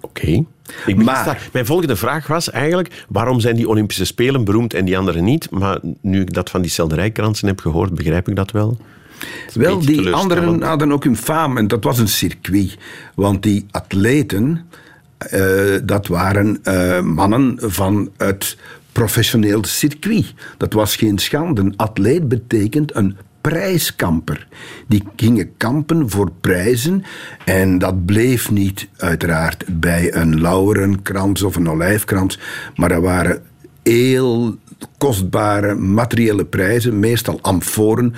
Oké. 0.02 0.44
Ik 0.86 1.04
Maar- 1.04 1.50
Mijn 1.54 1.66
volgende 1.66 1.96
vraag 1.96 2.28
was 2.28 2.52
eigenlijk, 2.52 3.06
waarom 3.10 3.40
zijn 3.40 3.56
die 3.56 3.68
Olympische 3.68 4.06
Spelen 4.06 4.44
beroemd 4.44 4.74
en 4.74 4.86
die 4.86 4.98
andere 4.98 5.22
niet? 5.22 5.50
Maar 5.52 5.80
nu 6.02 6.22
ik 6.22 6.34
dat 6.34 6.50
van 6.50 6.62
die 6.62 6.72
selderijkransen 6.72 7.48
heb 7.48 7.60
gehoord, 7.60 7.94
begrijp 7.94 8.28
ik 8.30 8.36
dat 8.36 8.52
wel. 8.52 8.78
Wel, 9.54 9.80
die 9.80 10.10
anderen 10.12 10.62
hadden 10.62 10.92
ook 10.92 11.04
hun 11.04 11.18
faam 11.18 11.58
en 11.58 11.68
dat 11.68 11.84
was 11.84 12.00
een 12.00 12.08
circuit. 12.08 12.78
Want 13.16 13.44
die 13.44 13.66
atleten, 13.72 14.66
eh, 15.18 15.76
dat 15.84 16.08
waren 16.08 16.60
eh, 16.64 17.02
mannen 17.02 17.58
van 17.62 18.12
het 18.18 18.58
professioneel 18.92 19.64
circuit. 19.64 20.34
Dat 20.58 20.74
was 20.74 20.96
geen 20.96 21.18
schande. 21.18 21.62
Een 21.62 21.78
atleet 21.78 22.28
betekent 22.28 22.96
een 22.96 23.18
prijskamper. 23.42 24.48
Die 24.88 25.04
gingen 25.16 25.58
kampen 25.58 26.10
voor 26.10 26.32
prijzen 26.42 27.04
en 27.46 27.78
dat 27.78 28.06
bleef 28.06 28.52
niet 28.52 28.88
uiteraard 28.98 29.80
bij 29.80 30.16
een 30.16 30.42
lauwerenkrans 30.42 31.42
of 31.42 31.56
een 31.56 31.70
olijfkrans, 31.70 32.40
maar 32.76 32.90
dat 32.90 33.02
waren 33.02 33.42
heel 33.84 34.58
kostbare 34.98 35.76
materiële 35.76 36.46
prijzen, 36.46 37.00
meestal 37.00 37.40
amforen. 37.42 38.14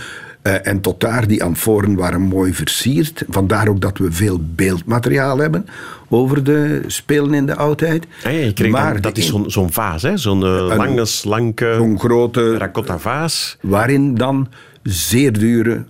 Eh, 0.45 0.67
en 0.67 0.81
tot 0.81 0.99
daar, 0.99 1.27
die 1.27 1.43
amforen 1.43 1.95
waren 1.95 2.21
mooi 2.21 2.53
versierd. 2.53 3.23
Vandaar 3.29 3.67
ook 3.67 3.81
dat 3.81 3.97
we 3.97 4.11
veel 4.11 4.39
beeldmateriaal 4.55 5.37
hebben 5.37 5.65
over 6.09 6.43
de 6.43 6.81
spelen 6.87 7.33
in 7.33 7.45
de 7.45 7.55
oudheid. 7.55 8.05
Ah 8.23 8.31
ja, 8.31 8.37
je 8.39 8.53
kreeg 8.53 8.71
dan- 8.71 8.81
Maar 8.81 9.01
dat 9.01 9.17
is 9.17 9.33
zo'n 9.45 9.71
vaas, 9.71 10.01
hè? 10.01 10.17
zo'n 10.17 10.43
eh, 10.43 10.75
lange, 10.77 11.05
slanke 11.05 11.73
zo'n 11.77 11.99
grote 11.99 12.39
terracotta 12.39 12.99
vaas. 12.99 13.57
waarin 13.61 14.15
dan 14.15 14.47
zeer 14.83 15.33
dure 15.39 15.83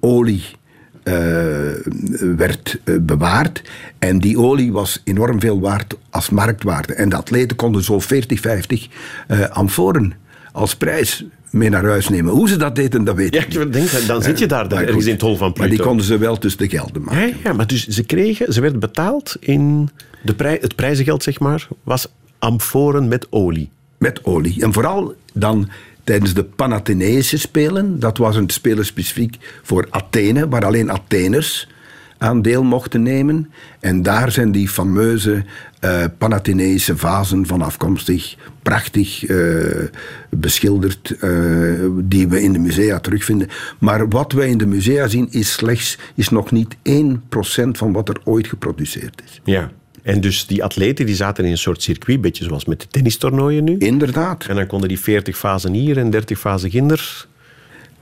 olie 0.00 0.44
eh, 1.02 1.14
werd 2.36 2.78
bewaard. 3.00 3.62
En 3.98 4.18
die 4.18 4.38
olie 4.38 4.72
was 4.72 5.00
enorm 5.04 5.40
veel 5.40 5.60
waard 5.60 5.96
als 6.10 6.30
marktwaarde. 6.30 6.94
En 6.94 7.08
de 7.08 7.16
atleten 7.16 7.56
konden 7.56 7.82
zo 7.84 8.00
40, 8.00 8.40
50 8.40 8.88
eh 9.28 9.40
amforen 9.48 10.12
als 10.52 10.76
prijs 10.76 11.24
mee 11.50 11.68
naar 11.70 11.84
huis 11.84 12.08
nemen. 12.08 12.32
Hoe 12.32 12.48
ze 12.48 12.56
dat 12.56 12.74
deden, 12.76 13.04
dat 13.04 13.14
weet 13.16 13.34
Ja, 13.34 13.40
ik 13.40 13.58
niet. 13.58 13.72
denk, 13.72 14.06
dan 14.06 14.22
zit 14.22 14.38
je 14.38 14.46
daar 14.46 14.68
dan 14.68 14.78
Maar 14.78 14.86
ergens 14.86 15.06
in 15.06 15.12
het 15.12 15.20
hol 15.20 15.36
van 15.36 15.46
Maar 15.46 15.52
Pluto. 15.52 15.70
die 15.74 15.80
konden 15.82 16.06
ze 16.06 16.18
wel 16.18 16.38
tussen 16.38 16.60
de 16.60 16.68
gelden 16.68 17.02
maken. 17.02 17.26
Ja, 17.28 17.34
ja, 17.44 17.52
maar 17.52 17.66
dus 17.66 17.86
ze 17.86 18.02
kregen, 18.04 18.52
ze 18.52 18.60
werden 18.60 18.80
betaald 18.80 19.36
in 19.40 19.88
de 20.22 20.34
prij, 20.34 20.58
het 20.60 20.74
prijzengeld, 20.74 21.22
zeg 21.22 21.40
maar, 21.40 21.68
was 21.82 22.08
amforen 22.38 23.08
met 23.08 23.26
olie. 23.30 23.70
Met 23.98 24.24
olie. 24.24 24.62
En 24.62 24.72
vooral 24.72 25.14
dan 25.32 25.68
tijdens 26.04 26.34
de 26.34 26.44
Panathenaïsche 26.44 27.38
Spelen. 27.38 27.98
Dat 28.00 28.18
was 28.18 28.36
een 28.36 28.50
spelen 28.50 28.84
specifiek 28.86 29.36
voor 29.62 29.86
Athene, 29.90 30.48
waar 30.48 30.64
alleen 30.64 30.90
Atheners 30.90 31.68
aan 32.18 32.42
deel 32.42 32.62
mochten 32.62 33.02
nemen. 33.02 33.50
En 33.80 34.02
daar 34.02 34.30
zijn 34.32 34.52
die 34.52 34.68
fameuze 34.68 35.44
eh 35.80 36.04
Panathenaïsche 36.18 36.96
vazen 36.96 37.46
van 37.46 37.62
afkomstig, 37.62 38.36
prachtig 38.62 39.24
eh, 39.24 39.36
beschilderd, 40.30 41.10
eh, 41.20 41.30
die 42.02 42.28
we 42.28 42.42
in 42.42 42.52
de 42.52 42.58
musea 42.58 42.98
terugvinden. 42.98 43.48
Maar 43.78 44.08
wat 44.08 44.32
wij 44.32 44.48
in 44.48 44.58
de 44.58 44.66
musea 44.66 45.06
zien 45.06 45.28
is 45.30 45.52
slechts, 45.52 45.98
is 46.14 46.28
nog 46.28 46.50
niet 46.50 46.76
1% 46.82 47.78
van 47.78 47.92
wat 47.92 48.08
er 48.08 48.20
ooit 48.24 48.46
geproduceerd 48.46 49.22
is. 49.24 49.40
Ja. 49.44 49.70
En 50.02 50.20
dus 50.20 50.46
die 50.46 50.64
atleten 50.64 51.06
die 51.06 51.14
zaten 51.14 51.44
in 51.44 51.50
een 51.50 51.58
soort 51.58 51.82
circuit, 51.82 52.20
beetje 52.20 52.44
zoals 52.44 52.64
met 52.64 52.80
de 52.80 52.86
tennistoernooien 52.90 53.64
nu. 53.64 53.78
Inderdaad. 53.78 54.44
En 54.44 54.56
dan 54.56 54.66
konden 54.66 54.88
die 54.88 55.00
40 55.00 55.36
fasen 55.36 55.72
hier 55.72 55.98
en 55.98 56.10
30 56.10 56.38
fasen 56.38 56.70
ginder 56.70 57.26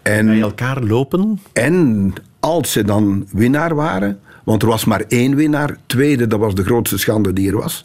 En 0.03 0.27
bij 0.27 0.41
elkaar 0.41 0.83
lopen. 0.83 1.41
En 1.53 2.13
als 2.41 2.73
ze 2.73 2.85
dan 2.85 3.27
winnaar 3.33 3.75
waren, 3.75 4.21
want 4.49 4.63
er 4.63 4.69
was 4.69 4.85
maar 4.85 5.05
één 5.09 5.35
winnaar, 5.35 5.77
tweede, 5.87 6.27
dat 6.27 6.39
was 6.39 6.55
de 6.55 6.65
grootste 6.65 6.99
schande 6.99 7.33
die 7.33 7.49
er 7.49 7.57
was. 7.57 7.85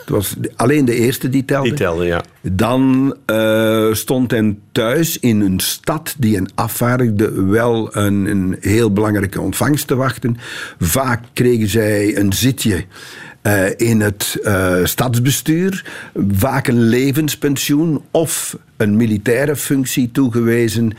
Het 0.00 0.08
was 0.08 0.34
alleen 0.56 0.84
de 0.84 0.94
eerste 0.94 1.28
die 1.28 1.44
telde. 1.44 1.68
Die 1.68 1.78
telden, 1.78 2.06
ja. 2.06 2.22
Dan 2.40 3.16
eh, 3.26 3.92
stond 3.92 4.30
hen 4.30 4.60
thuis 4.72 5.18
in 5.18 5.40
een 5.40 5.60
stad 5.60 6.14
die 6.18 6.34
hen 6.34 6.50
afvaardigde 6.54 7.44
wel 7.44 7.96
een, 7.96 8.26
een 8.26 8.56
heel 8.60 8.92
belangrijke 8.92 9.40
ontvangst 9.40 9.86
te 9.86 9.94
wachten. 9.94 10.36
Vaak 10.78 11.22
kregen 11.32 11.68
zij 11.68 12.16
een 12.16 12.32
zitje 12.32 12.84
eh, 13.42 13.64
in 13.76 14.00
het 14.00 14.38
eh, 14.42 14.84
stadsbestuur, 14.84 15.84
vaak 16.32 16.66
een 16.66 16.82
levenspensioen 16.82 18.02
of 18.10 18.56
een 18.82 18.96
militaire 18.96 19.56
functie 19.56 20.10
toegewezen. 20.10 20.92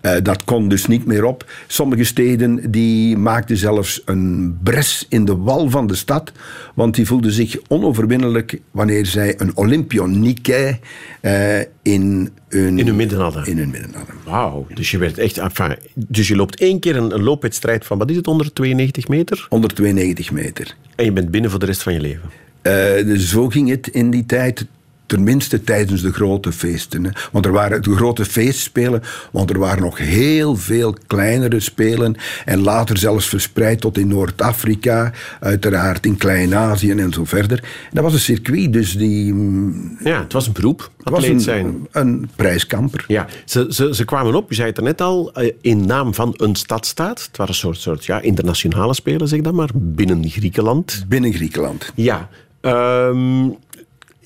Eh, 0.00 0.16
dat 0.22 0.44
kon 0.44 0.68
dus 0.68 0.86
niet 0.86 1.04
meer 1.06 1.24
op. 1.24 1.50
Sommige 1.66 2.04
steden 2.04 2.70
die 2.70 3.16
maakten 3.16 3.56
zelfs 3.56 4.02
een 4.04 4.58
bres 4.62 5.06
in 5.08 5.24
de 5.24 5.36
wal 5.36 5.70
van 5.70 5.86
de 5.86 5.94
stad, 5.94 6.32
want 6.74 6.94
die 6.94 7.06
voelden 7.06 7.32
zich 7.32 7.56
onoverwinnelijk 7.68 8.60
wanneer 8.70 9.06
zij 9.06 9.34
een 9.40 9.56
Olympionique 9.56 10.78
eh, 11.20 11.58
in 11.82 12.30
hun, 12.48 12.78
In 12.78 12.86
hun 12.86 12.96
midden 12.96 13.18
hadden. 13.20 13.46
in 13.46 13.58
hun 13.58 13.70
midden 13.70 13.94
hadden. 13.94 14.14
Wauw. 14.24 14.66
Dus 14.74 14.90
je 14.90 14.98
werd 14.98 15.18
echt... 15.18 15.38
Enfin, 15.38 15.76
dus 15.94 16.28
je 16.28 16.36
loopt 16.36 16.60
één 16.60 16.80
keer 16.80 16.96
een, 16.96 17.14
een 17.14 17.22
loopwedstrijd 17.22 17.84
van, 17.84 17.98
wat 17.98 18.10
is 18.10 18.16
het, 18.16 18.26
192 18.26 19.08
meter? 19.08 19.46
192 19.48 20.30
meter. 20.30 20.76
En 20.96 21.04
je 21.04 21.12
bent 21.12 21.30
binnen 21.30 21.50
voor 21.50 21.60
de 21.60 21.66
rest 21.66 21.82
van 21.82 21.92
je 21.92 22.00
leven. 22.00 22.30
Eh, 22.62 22.72
dus 23.04 23.28
zo 23.28 23.48
ging 23.48 23.68
het 23.68 23.88
in 23.88 24.10
die 24.10 24.26
tijd. 24.26 24.66
Tenminste 25.10 25.62
tijdens 25.64 26.02
de 26.02 26.12
grote 26.12 26.52
feesten. 26.52 27.04
hè. 27.04 27.10
Want 27.32 27.46
er 27.46 27.52
waren 27.52 27.82
de 27.82 27.96
grote 27.96 28.24
feestspelen, 28.24 29.02
want 29.32 29.50
er 29.50 29.58
waren 29.58 29.82
nog 29.82 29.98
heel 29.98 30.56
veel 30.56 30.96
kleinere 31.06 31.60
spelen. 31.60 32.16
En 32.44 32.60
later 32.60 32.96
zelfs 32.98 33.28
verspreid 33.28 33.80
tot 33.80 33.98
in 33.98 34.08
Noord-Afrika, 34.08 35.12
uiteraard 35.40 36.06
in 36.06 36.16
Klein-Azië 36.16 36.90
en 36.90 37.12
zo 37.12 37.24
verder. 37.24 37.58
En 37.58 37.90
dat 37.90 38.02
was 38.02 38.12
een 38.12 38.18
circuit, 38.18 38.72
dus 38.72 38.96
die 38.96 39.32
mm, 39.32 39.96
Ja, 40.04 40.20
het 40.20 40.32
was 40.32 40.46
een 40.46 40.52
beroep, 40.52 40.90
was 40.98 41.14
atleet 41.14 41.30
een, 41.30 41.40
zijn. 41.40 41.86
een 41.90 42.30
prijskamper. 42.36 43.04
Ja, 43.08 43.26
ze, 43.44 43.66
ze, 43.68 43.94
ze 43.94 44.04
kwamen 44.04 44.34
op, 44.34 44.48
je 44.48 44.54
zei 44.54 44.68
het 44.68 44.76
er 44.76 44.82
net 44.82 45.00
al, 45.00 45.32
eh, 45.32 45.52
in 45.60 45.86
naam 45.86 46.14
van 46.14 46.34
een 46.36 46.54
stadstaat. 46.54 47.22
Het 47.22 47.36
waren 47.36 47.52
een 47.52 47.60
soort, 47.60 47.78
soort 47.78 48.04
ja, 48.04 48.20
internationale 48.20 48.94
spelen, 48.94 49.28
zeg 49.28 49.40
dan 49.40 49.54
maar, 49.54 49.70
binnen 49.74 50.28
Griekenland. 50.28 51.04
Binnen 51.08 51.32
Griekenland. 51.32 51.92
Ja, 51.94 52.28
ehm, 52.60 53.48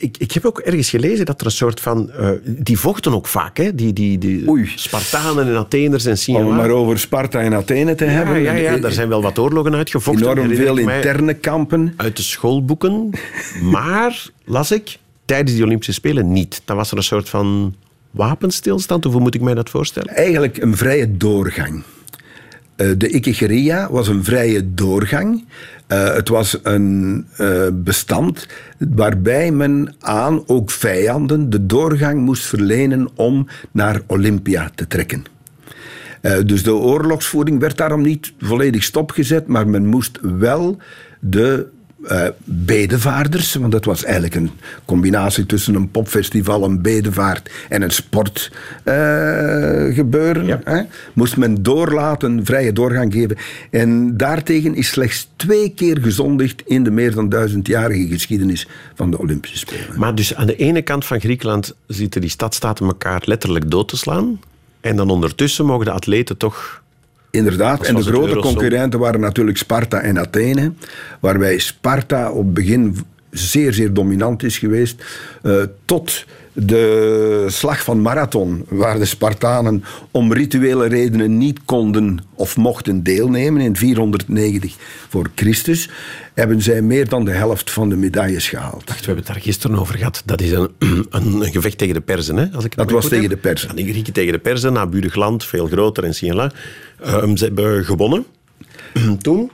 ik, 0.04 0.16
ik 0.18 0.32
heb 0.32 0.44
ook 0.44 0.58
ergens 0.58 0.90
gelezen 0.90 1.26
dat 1.26 1.40
er 1.40 1.46
een 1.46 1.52
soort 1.52 1.80
van... 1.80 2.10
eh, 2.10 2.28
die 2.44 2.78
vochten 2.78 3.14
ook 3.14 3.26
vaak, 3.26 3.56
hè? 3.56 3.74
Die, 3.74 3.92
die, 3.92 4.18
die 4.18 4.48
Oei. 4.48 4.72
Spartanen 4.74 5.46
en 5.46 5.56
Atheners 5.56 6.04
en 6.04 6.10
Om 6.10 6.16
Siena. 6.16 6.38
het 6.46 6.48
maar 6.56 6.70
over 6.70 6.98
Sparta 6.98 7.40
en 7.40 7.54
Athene 7.54 7.94
te 7.94 8.04
ja, 8.04 8.10
hebben. 8.10 8.40
ja, 8.40 8.52
ja, 8.52 8.76
daar 8.76 8.92
zijn 8.92 9.08
wel 9.08 9.22
wat 9.22 9.38
oorlogen 9.38 9.74
uitgevochten. 9.74 10.30
enorm 10.30 10.54
veel 10.54 10.76
interne 10.76 11.34
kampen. 11.34 11.94
Uit 11.96 12.16
de 12.16 12.22
schoolboeken. 12.22 13.10
maar, 13.76 14.26
las 14.44 14.72
ik, 14.72 14.98
tijdens 15.24 15.52
die 15.52 15.64
Olympische 15.64 15.92
Spelen 15.92 16.32
niet. 16.32 16.62
Dan 16.64 16.76
was 16.76 16.90
er 16.90 16.96
een 16.96 17.02
soort 17.02 17.28
van 17.28 17.74
wapenstilstand, 18.10 19.06
of 19.06 19.12
hoe 19.12 19.20
moet 19.20 19.34
ik 19.34 19.40
mij 19.40 19.54
dat 19.54 19.70
voorstellen? 19.70 20.14
Eigenlijk 20.14 20.56
een 20.56 20.76
vrije 20.76 21.16
doorgang. 21.16 21.82
Eh, 22.76 22.88
de 22.96 23.08
Ikegeria 23.08 23.90
was 23.90 24.08
een 24.08 24.24
vrije 24.24 24.74
doorgang. 24.74 25.44
Eh, 25.86 26.14
het 26.14 26.28
was 26.28 26.58
een 26.62 27.26
eh, 27.36 27.66
bestand 27.72 28.48
waarbij 28.78 29.50
men 29.50 29.94
aan 30.00 30.42
ook 30.46 30.70
vijanden 30.70 31.50
de 31.50 31.66
doorgang 31.66 32.20
moest 32.20 32.46
verlenen 32.46 33.08
om 33.14 33.48
naar 33.70 34.00
Olympia 34.06 34.70
te 34.74 34.86
trekken. 34.86 35.24
Dus 36.44 36.62
de 36.62 36.74
oorlogsvoering 36.74 37.60
werd 37.60 37.76
daarom 37.76 38.02
niet 38.02 38.32
volledig 38.38 38.82
stopgezet, 38.82 39.46
maar 39.46 39.68
men 39.68 39.86
moest 39.86 40.18
wel 40.22 40.76
de 41.20 41.68
eh, 42.08 42.26
bedevaarders, 42.44 43.54
want 43.54 43.72
dat 43.72 43.84
was 43.84 44.04
eigenlijk 44.04 44.34
een 44.34 44.50
combinatie 44.84 45.46
tussen 45.46 45.74
een 45.74 45.90
popfestival, 45.90 46.64
een 46.64 46.82
bedevaart 46.82 47.50
en 47.68 47.82
een 47.82 47.90
sportgebeuren, 47.90 49.94
gebeuren, 49.94 50.46
Ja. 50.46 50.60
hè, 50.64 50.82
moest 51.12 51.36
men 51.36 51.62
doorlaten, 51.62 52.44
vrije 52.44 52.72
doorgang 52.72 53.12
geven. 53.12 53.36
En 53.70 54.16
daartegen 54.16 54.74
is 54.74 54.88
slechts 54.88 55.28
twee 55.36 55.72
keer 55.74 55.98
gezondigd 56.00 56.62
in 56.66 56.84
de 56.84 56.90
meer 56.90 57.14
dan 57.14 57.28
duizendjarige 57.28 58.06
geschiedenis 58.06 58.68
van 58.94 59.10
de 59.10 59.18
Olympische 59.18 59.58
Spelen. 59.58 59.98
Maar 59.98 60.14
dus 60.14 60.34
aan 60.34 60.46
de 60.46 60.56
ene 60.56 60.82
kant 60.82 61.04
van 61.06 61.20
Griekenland 61.20 61.74
zitten 61.86 62.20
die 62.20 62.30
stadstaten 62.30 62.86
elkaar 62.86 63.22
letterlijk 63.24 63.70
dood 63.70 63.88
te 63.88 63.96
slaan. 63.96 64.40
En 64.80 64.96
dan 64.96 65.10
ondertussen 65.10 65.66
mogen 65.66 65.84
de 65.84 65.90
atleten 65.90 66.36
toch... 66.36 66.82
Inderdaad, 67.34 67.86
en 67.86 67.94
de 67.94 68.00
het 68.00 68.08
grote 68.08 68.36
concurrenten 68.36 68.98
waren 69.00 69.20
natuurlijk 69.20 69.56
Sparta 69.56 70.00
en 70.00 70.18
Athene. 70.18 70.72
Waarbij 71.20 71.58
Sparta 71.58 72.30
op 72.30 72.54
begin 72.54 72.96
zeer, 73.30 73.72
zeer 73.72 73.92
dominant 73.92 74.42
is 74.42 74.58
geweest. 74.58 75.04
eh, 75.42 75.62
tot 75.84 76.24
de 76.56 77.46
slag 77.48 77.84
van 77.84 78.02
Marathon, 78.02 78.64
waar 78.68 78.98
de 78.98 79.04
Spartanen 79.04 79.84
om 80.10 80.32
rituele 80.32 80.86
redenen 80.86 81.38
niet 81.38 81.60
konden 81.64 82.18
of 82.34 82.56
mochten 82.56 83.02
deelnemen 83.02 83.60
in 83.62 83.76
490 83.76 84.74
voor 85.08 85.30
Christus, 85.34 85.90
hebben 86.34 86.62
zij 86.62 86.82
meer 86.82 87.08
dan 87.08 87.24
de 87.24 87.30
helft 87.30 87.70
van 87.70 87.88
de 87.88 87.96
medailles 87.96 88.48
gehaald. 88.48 88.84
We 88.84 88.94
hebben 88.94 89.16
het 89.16 89.26
daar 89.26 89.40
gisteren 89.42 89.78
over 89.78 89.96
gehad. 89.96 90.22
Dat 90.24 90.40
is 90.40 90.50
een, 90.50 90.68
een, 90.78 91.06
een 91.10 91.52
gevecht 91.52 91.78
tegen 91.78 91.94
de 91.94 92.00
Perzen. 92.00 92.36
Hè, 92.36 92.46
als 92.52 92.64
ik 92.64 92.76
Dat 92.76 92.90
was 92.90 93.08
tegen 93.08 93.22
heb. 93.22 93.30
de 93.30 93.36
Perzen. 93.36 93.68
Ja, 93.68 93.74
de 93.74 93.90
Grieken 93.90 94.12
tegen 94.12 94.32
de 94.32 94.38
Perzen, 94.38 94.72
naburig 94.72 95.14
land, 95.14 95.44
veel 95.44 95.66
groter 95.66 96.04
en 96.04 96.14
Siena. 96.14 96.52
Ehm, 97.00 97.36
ze 97.36 97.44
hebben 97.44 97.84
gewonnen. 97.84 98.24
Toen. 99.20 99.50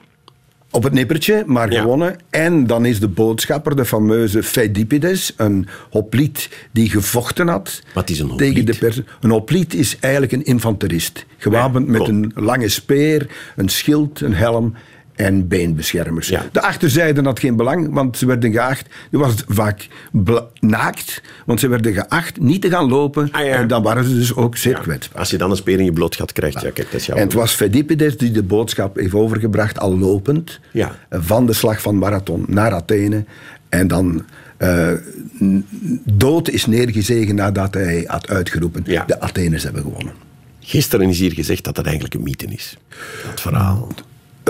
Op 0.72 0.82
het 0.82 0.92
nippertje, 0.92 1.42
maar 1.46 1.72
Ja. 1.72 1.80
gewonnen. 1.80 2.16
En 2.30 2.66
dan 2.66 2.84
is 2.84 3.00
de 3.00 3.08
boodschapper, 3.08 3.76
de 3.76 3.84
fameuze 3.84 4.42
Pheidippides, 4.42 5.34
een 5.36 5.66
hopliet 5.90 6.48
die 6.72 6.90
gevochten 6.90 7.48
had. 7.48 7.82
Wat 7.94 8.10
is 8.10 8.18
een 8.18 8.36
Tegen 8.36 8.54
de 8.54 8.60
hopliet? 8.60 8.78
persen. 8.78 9.06
Een 9.20 9.30
hopliet 9.30 9.74
is 9.74 9.96
eigenlijk 10.00 10.32
een 10.32 10.44
infanterist. 10.44 11.24
Gewapend 11.38 11.86
Ja, 11.86 11.92
met 11.92 12.08
een 12.08 12.32
lange 12.34 12.68
speer, 12.68 13.26
een 13.56 13.68
schild, 13.68 14.20
een 14.20 14.34
helm 14.34 14.74
en 15.20 15.48
beenbeschermers. 15.48 16.28
Ja. 16.28 16.46
De 16.52 16.60
achterzijde 16.62 17.22
had 17.22 17.38
geen 17.40 17.56
belang, 17.56 17.92
want 17.92 18.18
ze 18.18 18.26
werden 18.26 18.52
geacht, 18.52 18.86
je 19.10 19.18
was 19.18 19.34
vaak 19.48 19.88
bla- 20.12 20.46
naakt, 20.60 21.22
want 21.46 21.60
ze 21.60 21.68
werden 21.68 21.92
geacht 21.92 22.40
niet 22.40 22.62
te 22.62 22.70
gaan 22.70 22.88
lopen. 22.88 23.28
Ah, 23.32 23.44
ja. 23.46 23.52
En 23.54 23.68
dan 23.68 23.82
waren 23.82 24.04
ze 24.04 24.14
dus 24.14 24.34
ook 24.34 24.56
zeer 24.56 24.72
Ja, 24.72 24.78
kwetsbaar. 24.78 25.18
als 25.18 25.30
je 25.30 25.38
dan 25.38 25.50
een 25.50 25.56
speer 25.56 25.78
in 25.78 25.84
je 25.84 25.92
blootgat 25.92 26.32
krijgt, 26.32 26.60
ja, 26.60 26.70
kijk, 26.70 26.90
dat 26.90 27.00
is 27.00 27.06
jouw... 27.06 27.16
En 27.16 27.22
het 27.22 27.32
was 27.32 27.54
Pheidippides 27.54 28.16
die 28.16 28.30
de 28.30 28.42
boodschap 28.42 28.96
heeft 28.96 29.14
overgebracht, 29.14 29.78
al 29.78 29.98
lopend, 29.98 30.60
van 31.10 31.46
de 31.46 31.52
slag 31.52 31.80
van 31.80 31.98
Marathon 31.98 32.44
naar 32.48 32.72
Athene. 32.72 33.24
En 33.68 33.88
dan 33.88 34.24
eh, 34.56 34.92
dood 36.04 36.50
is 36.50 36.66
neergezegen 36.66 37.34
nadat 37.34 37.74
hij 37.74 38.04
had 38.06 38.28
uitgeroepen, 38.28 38.84
de 38.84 39.20
Atheners 39.20 39.62
hebben 39.62 39.82
gewonnen. 39.82 40.12
Gisteren 40.60 41.08
is 41.08 41.18
hier 41.18 41.32
gezegd 41.32 41.64
dat 41.64 41.76
het 41.76 41.86
eigenlijk 41.86 42.14
een 42.14 42.22
mythe 42.22 42.46
is. 42.46 42.76
Dat 43.30 43.40
verhaal. 43.40 43.88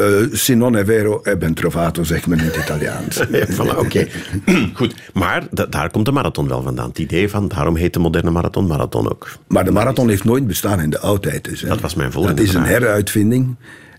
Eh 0.00 0.28
se 0.37 0.54
non 0.54 0.76
è 0.76 0.85
vero, 0.85 1.23
è 1.25 1.37
ben 1.37 1.54
trovato, 1.54 2.04
zegt 2.04 2.26
men 2.26 2.38
in 2.38 2.45
het 2.45 2.57
Italiaans. 2.57 3.16
Ja, 3.30 3.47
voilà, 3.47 3.76
oké. 3.78 4.07
Goed, 4.78 4.95
maar 5.12 5.47
da- 5.50 5.66
daar 5.66 5.90
komt 5.90 6.04
de 6.04 6.12
marathon 6.12 6.49
wel 6.49 6.62
vandaan. 6.62 6.88
Het 6.88 6.99
idee 6.99 7.28
van, 7.28 7.49
daarom 7.49 7.76
heet 7.76 7.92
de 7.92 7.99
moderne 7.99 8.30
marathon 8.30 8.66
marathon 8.66 9.11
ook. 9.11 9.28
Maar 9.49 9.64
de 9.64 9.71
marathon 9.71 10.09
heeft 10.09 10.25
nooit 10.25 10.47
bestaan 10.47 10.80
in 10.80 10.90
de 10.90 10.99
oudheid. 10.99 11.45
Dus, 11.45 11.61
hè. 11.61 11.69
Dat 11.69 11.80
was 11.80 11.95
mijn 11.95 12.12
volgende 12.12 12.37
Dat 12.37 12.45
is 12.45 12.54
een 12.54 12.64
heruitvinding 12.64 13.57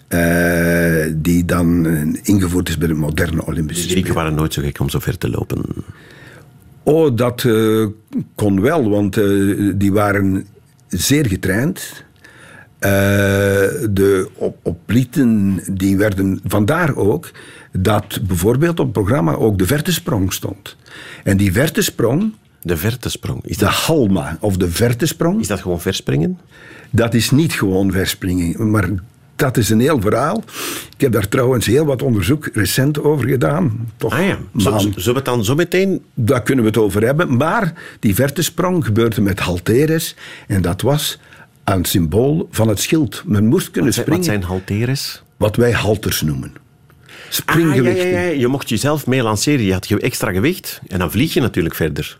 eh, 0.08 1.14
die 1.16 1.46
dan 1.46 1.86
eh, 1.86 2.20
ingevoerd 2.24 2.70
is 2.70 2.78
bij 2.78 2.88
de 2.88 2.94
moderne 2.94 3.46
Olympische 3.46 3.66
De 3.84 3.90
Spelen. 3.90 3.90
Grieken 3.92 4.14
waren 4.14 4.36
nooit 4.36 4.54
zo 4.54 4.62
gek 4.62 4.80
om 4.80 4.90
zo 4.90 5.00
ver 5.00 5.18
te 5.18 5.30
lopen. 5.30 5.62
Oh, 6.84 7.16
dat 7.16 7.44
eh, 7.44 7.86
kon 8.36 8.62
wel, 8.62 8.90
want 8.90 9.18
eh, 9.18 9.26
die 9.76 9.92
waren 9.92 10.46
zeer 10.88 11.26
getraind. 11.26 12.04
Eh, 12.82 12.90
de 13.90 14.30
op, 14.36 14.58
oplieten 14.62 15.60
die 15.72 15.98
werden 15.98 16.40
vandaar 16.44 16.96
ook 16.96 17.32
dat 17.72 18.20
bijvoorbeeld 18.28 18.80
op 18.80 18.86
het 18.86 18.94
programma 18.94 19.34
ook 19.34 19.58
de 19.58 19.66
vertesprong 19.66 20.34
stond. 20.34 20.76
En 21.24 21.38
die 21.38 21.52
vertesprong, 21.52 22.34
De 22.62 22.78
vertesprong. 22.78 23.46
Is 23.46 23.58
de 23.58 23.66
dat, 23.66 23.74
halma 23.74 24.38
of 24.40 24.58
de 24.58 24.70
vertesprong, 24.72 25.40
is 25.40 25.48
dat 25.48 25.60
gewoon 25.60 25.82
verspringen? 25.82 26.40
dat 26.90 27.14
is 27.14 27.32
niet 27.32 27.54
gewoon 27.54 27.92
verspringen, 27.92 28.72
maar 28.72 28.90
dat 29.36 29.58
is 29.58 29.70
een 29.70 29.80
heel 29.80 30.02
verhaal. 30.02 30.44
Ik 30.96 31.02
heb 31.02 31.12
daar 31.12 31.28
trouwens 31.28 31.66
heel 31.66 31.86
wat 31.86 32.02
onderzoek 32.02 32.50
recent 32.54 33.04
over 33.04 33.28
gedaan. 33.28 33.92
Toch 33.98 34.14
Ah 34.14 34.26
ja, 34.26 34.38
zullen 34.56 34.94
we 34.96 35.12
het 35.12 35.26
dan 35.26 35.46
zo 35.46 35.56
meteen... 35.56 36.02
Daar 36.14 36.44
kunnen 36.44 36.64
we 36.64 36.70
het 36.70 36.80
over 36.80 37.06
hebben. 37.06 37.38
Maar 37.38 37.74
die 38.00 38.16
vertesprong 38.16 38.86
gebeurde 38.86 39.22
met 39.22 39.40
halteres. 39.40 40.16
En 40.48 40.62
dat 40.62 40.82
was 40.82 41.20
een 41.78 41.86
symbool 41.86 42.48
van 42.52 42.68
het 42.68 42.80
schild. 42.80 43.24
Men 43.26 43.46
moest 43.46 43.72
kunnen 43.72 43.94
Wat 43.96 44.06
zijn, 44.06 44.10
wat 44.10 44.24
springen. 44.24 44.42
zijn 44.42 44.52
halteres? 44.60 45.24
Wat 45.38 45.56
wij 45.56 45.72
halters 45.72 46.22
noemen. 46.22 46.54
Ah, 47.46 47.76
ja. 47.76 48.20
Je 48.20 48.48
mocht 48.48 48.70
jezelf 48.70 49.08
mee 49.08 49.22
lanceren. 49.24 49.66
Je 49.66 49.74
had 49.74 49.86
ge- 49.86 50.00
extra 50.00 50.32
gewicht. 50.32 50.82
En 50.88 51.00
dan 51.00 51.12
vlieg 51.12 51.34
je 51.34 51.42
natuurlijk 51.42 51.76
verder. 51.76 52.18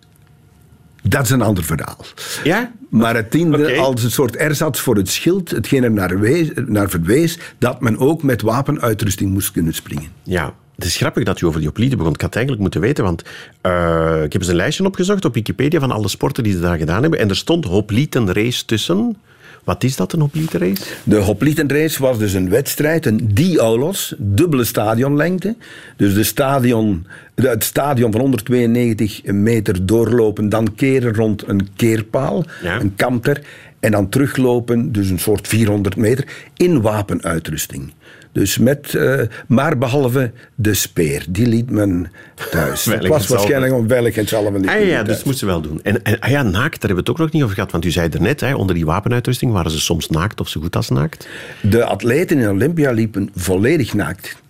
Dat 1.04 1.24
is 1.24 1.30
een 1.30 1.42
ander 1.42 1.64
verhaal. 1.64 2.06
Ja? 2.44 2.72
Maar 2.90 3.16
het 3.16 3.32
diende 3.32 3.78
als 3.78 4.04
een 4.04 4.12
soort 4.12 4.36
ersatz 4.36 4.80
voor 4.80 4.96
het 4.96 5.10
schild. 5.10 5.52
Hetgeen 5.52 5.84
er 5.84 5.92
naar, 5.92 6.20
wees, 6.20 6.50
naar 6.66 6.90
verwees 6.90 7.38
dat 7.58 7.82
men 7.82 7.98
ook 7.98 8.24
met 8.24 8.42
wapenuitrusting 8.42 9.32
moest 9.32 9.52
kunnen 9.52 9.74
springen. 9.74 10.10
Ja. 10.24 10.54
Het 10.76 10.86
is 10.86 10.96
grappig 10.98 11.24
dat 11.24 11.40
je 11.40 11.46
over 11.46 11.60
die 11.60 11.68
hoplieden 11.68 11.98
begon. 11.98 12.14
Ik 12.14 12.22
had 12.22 12.30
het 12.30 12.38
eigenlijk 12.38 12.64
moeten 12.64 12.82
weten, 12.88 13.04
want 13.04 13.24
eh, 13.62 14.24
ik 14.24 14.32
heb 14.34 14.42
eens 14.42 14.48
een 14.52 14.56
lijstje 14.56 14.86
opgezocht 14.86 15.26
op 15.26 15.34
Wikipedia 15.34 15.80
van 15.80 15.92
alle 15.92 16.08
sporten 16.08 16.44
die 16.44 16.54
ze 16.54 16.60
daar 16.60 16.78
gedaan 16.78 17.02
hebben. 17.02 17.20
En 17.20 17.30
er 17.30 17.36
stond 17.36 17.66
hoplietenrace 17.66 18.66
tussen. 18.66 19.18
Wat 19.64 19.84
is 19.84 19.96
dat, 19.96 20.14
een 20.14 20.20
hoplietenrace? 20.20 20.84
De 21.04 21.18
hoplietenrace 21.18 22.02
was 22.02 22.18
dus 22.18 22.34
een 22.34 22.50
wedstrijd, 22.50 23.06
een 23.06 23.30
diaulos, 23.34 24.14
dubbele 24.18 24.64
stadionlengte. 24.64 25.56
Dus 25.98 26.14
de 26.14 26.24
stadion, 26.24 27.06
het 27.36 27.64
stadion 27.64 28.12
van 28.12 28.22
192 28.22 29.24
meter 29.24 29.86
doorlopen, 29.86 30.50
dan 30.50 30.76
keren 30.76 31.16
rond 31.16 31.48
een 31.48 31.68
keerpaal, 31.76 32.46
Ja. 32.64 32.80
een 32.80 32.96
kamper, 32.96 33.42
en 33.80 33.92
dan 33.92 34.10
teruglopen, 34.10 34.92
dus 34.92 35.10
een 35.10 35.20
soort 35.20 35.48
400 35.48 35.96
meter, 35.96 36.26
in 36.58 36.82
wapenuitrusting. 36.82 37.92
Dus 38.32 38.58
met, 38.58 38.96
eh, 38.96 39.22
maar 39.48 39.78
behalve 39.78 40.32
de 40.56 40.74
speer, 40.74 41.26
die 41.30 41.48
liet 41.48 41.70
men 41.70 42.12
thuis. 42.52 42.84
Dat 43.02 43.08
was 43.08 43.28
waarschijnlijk 43.28 43.74
om 43.74 43.88
veiligheidshalve 43.88 44.60
niet 44.60 44.68
Ah 44.70 44.80
ja, 44.80 44.82
dus 44.82 44.92
thuis. 44.92 45.08
dat 45.08 45.26
moesten 45.26 45.38
ze 45.38 45.46
wel 45.46 45.62
doen. 45.62 45.80
En, 45.84 46.04
en 46.04 46.20
ah 46.20 46.30
ja, 46.30 46.44
naakt, 46.44 46.54
daar 46.54 46.90
hebben 46.90 46.90
we 46.90 47.00
het 47.00 47.10
ook 47.10 47.18
nog 47.18 47.32
niet 47.32 47.44
over 47.44 47.56
gehad. 47.56 47.72
Want 47.72 47.86
u 47.86 47.92
zei 47.92 48.10
er 48.10 48.22
net, 48.22 48.40
hè, 48.40 48.56
onder 48.56 48.76
die 48.76 48.86
wapenuitrusting 48.86 49.52
waren 49.52 49.72
ze 49.72 49.80
soms 49.80 50.10
naakt 50.10 50.40
of 50.40 50.48
zo 50.48 50.62
goed 50.62 50.76
als 50.76 50.90
naakt. 50.90 51.28
De 51.62 51.86
atleten 51.86 52.40
in 52.40 52.50
Olympia 52.50 52.92
liepen 52.92 53.30
volledig 53.36 53.94
naakt. 53.94 54.42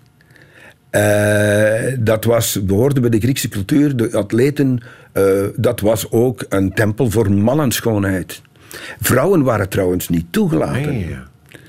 Eh, 0.90 1.94
dat 2.00 2.24
was, 2.24 2.66
behoorde 2.66 3.00
bij 3.00 3.10
de 3.10 3.20
Griekse 3.20 3.50
cultuur. 3.50 3.96
De 3.96 4.12
atleten, 4.18 4.80
eh, 5.12 5.24
dat 5.56 5.80
was 5.80 6.12
ook 6.12 6.46
een 6.50 6.74
tempel 6.74 7.12
voor 7.12 7.32
mannenschoonheid. 7.32 8.42
Vrouwen 9.00 9.44
waren 9.44 9.70
trouwens 9.70 10.10
niet 10.10 10.26
toegelaten. 10.30 10.90
Ah. 10.90 11.18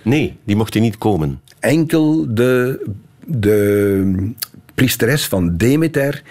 Nee, 0.02 0.36
die 0.44 0.56
mochten 0.56 0.82
niet 0.82 0.98
komen. 0.98 1.40
Enkel 1.62 2.34
de, 2.34 2.84
de 3.24 4.32
priesteres 4.74 5.26
van 5.26 5.56
Demeter 5.56 6.22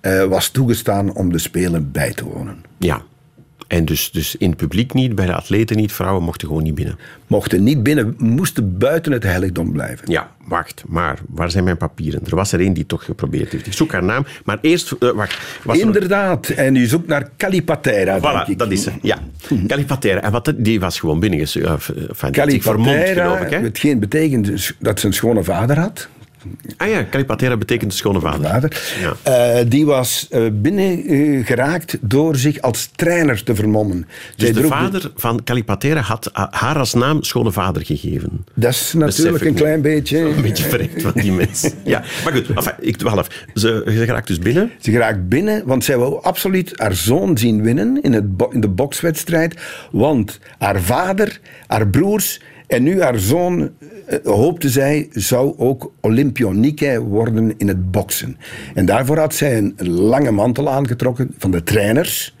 eh, 0.00 0.24
was 0.24 0.48
toegestaan 0.48 1.12
om 1.14 1.32
de 1.32 1.38
Spelen 1.38 1.92
bij 1.92 2.12
te 2.12 2.24
wonen. 2.24 2.64
Ja. 2.78 3.02
En 3.74 3.84
dus, 3.84 4.10
dus 4.10 4.36
in 4.36 4.48
het 4.48 4.58
publiek 4.58 4.92
niet, 4.94 5.14
bij 5.14 5.26
de 5.26 5.34
atleten 5.34 5.76
niet, 5.76 5.92
vrouwen 5.92 6.22
mochten 6.22 6.48
gewoon 6.48 6.62
niet 6.62 6.74
binnen. 6.74 6.98
Mochten 7.26 7.62
niet 7.62 7.82
binnen, 7.82 8.14
moesten 8.18 8.78
buiten 8.78 9.12
het 9.12 9.22
heiligdom 9.22 9.72
blijven. 9.72 10.10
Ja, 10.10 10.30
wacht, 10.46 10.82
maar 10.86 11.18
waar 11.28 11.50
zijn 11.50 11.64
mijn 11.64 11.76
papieren? 11.76 12.20
Er 12.26 12.36
was 12.36 12.52
er 12.52 12.60
één 12.60 12.72
die 12.72 12.86
toch 12.86 13.04
geprobeerd 13.04 13.52
heeft. 13.52 13.66
Ik 13.66 13.72
zoek 13.72 13.92
haar 13.92 14.04
naam, 14.04 14.26
maar 14.44 14.58
eerst, 14.60 14.92
eh, 14.92 15.10
wacht. 15.10 15.38
Was 15.62 15.76
er- 15.78 15.82
Inderdaad, 15.84 16.48
en 16.48 16.76
u 16.76 16.86
zoekt 16.86 17.06
naar 17.06 17.30
Calipatera, 17.36 18.18
denk 18.20 18.44
Voilà, 18.46 18.50
ik. 18.50 18.58
dat 18.58 18.70
is 18.70 18.82
ze. 18.82 18.90
Ja. 19.02 19.18
Calipatera. 19.66 20.20
En 20.22 20.32
wat, 20.32 20.52
die 20.56 20.80
was 20.80 21.00
gewoon 21.00 21.20
binnen. 21.20 21.38
Uh, 21.38 21.46
vermomd, 21.78 22.30
Calipatera, 22.36 23.22
geloof 23.24 23.40
ik. 23.40 23.50
Hè? 23.50 23.58
hetgeen 23.58 23.98
betekent 24.00 24.44
dus 24.46 24.72
dat 24.78 25.00
ze 25.00 25.06
een 25.06 25.12
schone 25.12 25.44
vader 25.44 25.78
had. 25.78 26.08
Ah 26.76 26.88
ja, 26.88 27.06
Calipatera 27.10 27.56
betekent 27.56 27.90
de 27.90 27.96
schone 27.96 28.20
vader. 28.20 28.50
vader. 28.50 28.82
Ja. 29.00 29.58
Eh, 29.58 29.64
die 29.68 29.86
was 29.86 30.26
eh, 30.30 30.42
binnengeraakt 30.52 31.98
door 32.00 32.36
zich 32.36 32.60
als 32.60 32.90
trainer 32.96 33.42
te 33.42 33.54
vermommen. 33.54 34.06
Dus 34.36 34.48
Zij 34.48 34.62
de 34.62 34.68
vader 34.68 35.12
van 35.16 35.44
Calipatera 35.44 36.00
had 36.00 36.30
uh, 36.36 36.44
haar 36.50 36.78
als 36.78 36.94
naam 36.94 37.22
schone 37.22 37.52
vader 37.52 37.84
gegeven. 37.84 38.44
Dat 38.54 38.70
is 38.70 38.92
natuurlijk 38.92 39.44
een 39.44 39.54
klein 39.54 39.82
beetje... 39.82 40.18
Een 40.18 40.42
beetje 40.42 40.64
vreemd 40.64 41.02
van 41.02 41.12
die 41.14 41.32
mensen. 41.32 41.72
Ja, 41.84 42.02
maar 42.24 42.32
goed, 42.32 42.46
enfin, 42.54 42.72
ik 42.80 42.96
dwaal 42.96 43.18
af. 43.18 43.28
Ze, 43.54 43.82
ze 43.86 44.04
geraakt 44.04 44.26
dus 44.26 44.38
binnen. 44.38 44.70
Ze 44.80 44.90
geraakt 44.90 45.28
binnen, 45.28 45.66
want 45.66 45.84
zij 45.84 45.96
wou 45.96 46.22
absoluut 46.22 46.72
haar 46.76 46.94
zoon 46.94 47.38
zien 47.38 47.62
winnen 47.62 48.02
in, 48.02 48.12
het 48.12 48.24
in 48.50 48.60
de 48.60 48.68
bokswedstrijd. 48.68 49.60
Want 49.90 50.38
haar 50.58 50.80
vader, 50.80 51.40
haar 51.66 51.88
broers 51.88 52.40
en 52.74 52.82
nu 52.82 53.02
haar 53.02 53.18
zoon, 53.18 53.70
eh, 54.06 54.18
hoopte 54.24 54.68
zij, 54.68 55.08
zou 55.12 55.54
ook 55.58 55.92
Olympionieke 56.00 57.00
worden 57.00 57.54
in 57.56 57.68
het 57.68 57.90
boksen. 57.90 58.36
En 58.74 58.86
daarvoor 58.86 59.18
had 59.18 59.34
zij 59.34 59.56
een 59.56 59.90
lange 59.90 60.30
mantel 60.30 60.68
aangetrokken 60.68 61.34
van 61.38 61.50
de 61.50 61.62
trainers. 61.62 62.34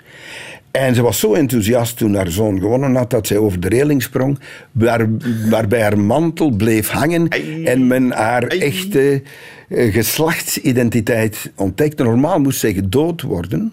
En 0.70 0.94
ze 0.94 1.02
was 1.02 1.18
zo 1.18 1.34
enthousiast 1.34 1.96
toen 1.96 2.14
haar 2.14 2.30
zoon 2.30 2.60
gewonnen 2.60 2.94
had 2.94 3.10
dat 3.10 3.26
zij 3.26 3.36
over 3.36 3.60
de 3.60 3.68
reling 3.68 4.02
sprong, 4.02 4.38
waar, 4.72 5.08
waarbij 5.50 5.82
haar 5.82 5.98
mantel 5.98 6.50
bleef 6.50 6.88
hangen 6.88 7.28
en 7.64 7.86
men 7.86 8.10
haar 8.10 8.42
echte 8.42 9.22
eh, 9.68 9.92
geslachtsidentiteit 9.92 11.52
ontdekte. 11.56 12.02
Normaal 12.02 12.40
moest 12.40 12.60
zij 12.60 12.72
gedood 12.72 13.22
worden. 13.22 13.72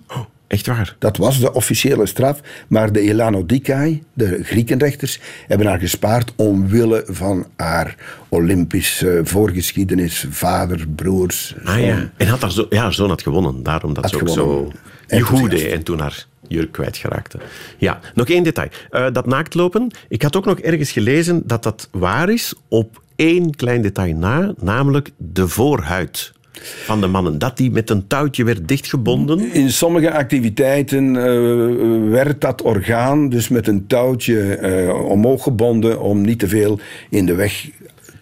Echt 0.52 0.68
waar? 0.68 0.96
Dat 1.00 1.18
was 1.18 1.40
de 1.40 1.54
officiële 1.54 2.06
straf. 2.06 2.40
Maar 2.68 2.92
de 2.92 3.00
Elanodikai, 3.00 4.04
de 4.14 4.40
Griekenrechters, 4.44 5.20
hebben 5.48 5.68
haar 5.68 5.80
gespaard 5.80 6.32
omwille 6.36 7.04
van 7.08 7.48
haar 7.56 7.96
Olympische 8.30 9.22
voorgeschiedenis, 9.24 10.26
vader, 10.30 10.88
broers. 10.96 11.56
Ah 11.64 11.74
zoon. 11.74 11.84
ja. 11.86 12.12
En 12.18 12.28
had 12.28 12.42
haar, 12.42 12.52
zo, 12.52 12.66
ja, 12.70 12.92
zoon 12.92 13.10
had 13.10 13.22
gewonnen. 13.22 13.64
Daarom 13.64 13.94
dat 13.94 14.04
Had 14.04 14.14
ze 14.14 14.22
ook 14.22 14.30
gewonnen. 14.30 14.72
zo 15.08 15.48
deed 15.48 15.72
en 15.72 15.84
toen 15.84 16.00
haar 16.00 16.26
jurk 16.48 16.72
kwijtgeraakte. 16.72 17.38
Ja, 17.78 18.00
nog 18.14 18.30
één 18.30 18.44
detail. 18.44 18.70
Eh, 18.90 19.06
dat 19.12 19.26
naaktlopen. 19.26 19.92
Ik 20.10 20.22
had 20.22 20.36
ook 20.36 20.46
nog 20.46 20.60
ergens 20.60 20.92
gelezen 20.92 21.42
dat 21.46 21.64
dat 21.64 21.88
waar 21.92 22.30
is 22.30 22.54
op 22.68 23.02
één 23.16 23.56
klein 23.56 23.82
detail 23.82 24.16
na, 24.16 24.54
namelijk 24.58 25.10
de 25.18 25.48
voorhuid 25.48 26.32
van 26.60 27.02
de 27.02 27.08
mannen. 27.08 27.40
Dat 27.40 27.58
die 27.58 27.72
met 27.72 27.90
een 27.90 28.08
touwtje 28.08 28.44
werd 28.44 28.68
dichtgebonden. 28.68 29.54
In 29.54 29.72
sommige 29.72 30.12
activiteiten 30.12 31.16
eh, 31.16 32.10
werd 32.10 32.42
dat 32.42 32.62
orgaan 32.62 33.30
dus 33.30 33.48
met 33.48 33.68
een 33.68 33.88
touwtje 33.88 34.56
eh, 34.56 35.06
omhoog 35.06 35.44
gebonden 35.44 36.02
om 36.02 36.22
niet 36.22 36.40
te 36.40 36.48
veel 36.48 36.80
in 37.10 37.26
de 37.26 37.36
weg 37.36 37.70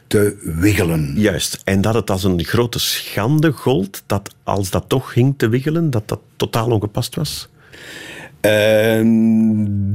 te 0.08 0.38
wiggelen. 0.42 1.14
Juist. 1.16 1.62
En 1.64 1.82
dat 1.82 1.94
het 1.94 2.10
als 2.10 2.24
een 2.24 2.44
grote 2.44 2.80
schande 2.80 3.52
gold 3.52 4.04
dat 4.06 4.36
als 4.44 4.70
dat 4.70 4.86
toch 4.88 5.12
ging 5.12 5.34
te 5.38 5.50
wiggelen, 5.50 5.90
dat 5.90 6.08
dat 6.08 6.20
totaal 6.36 6.72
ongepast 6.72 7.16
was. 7.16 7.50
Eh, 8.42 9.02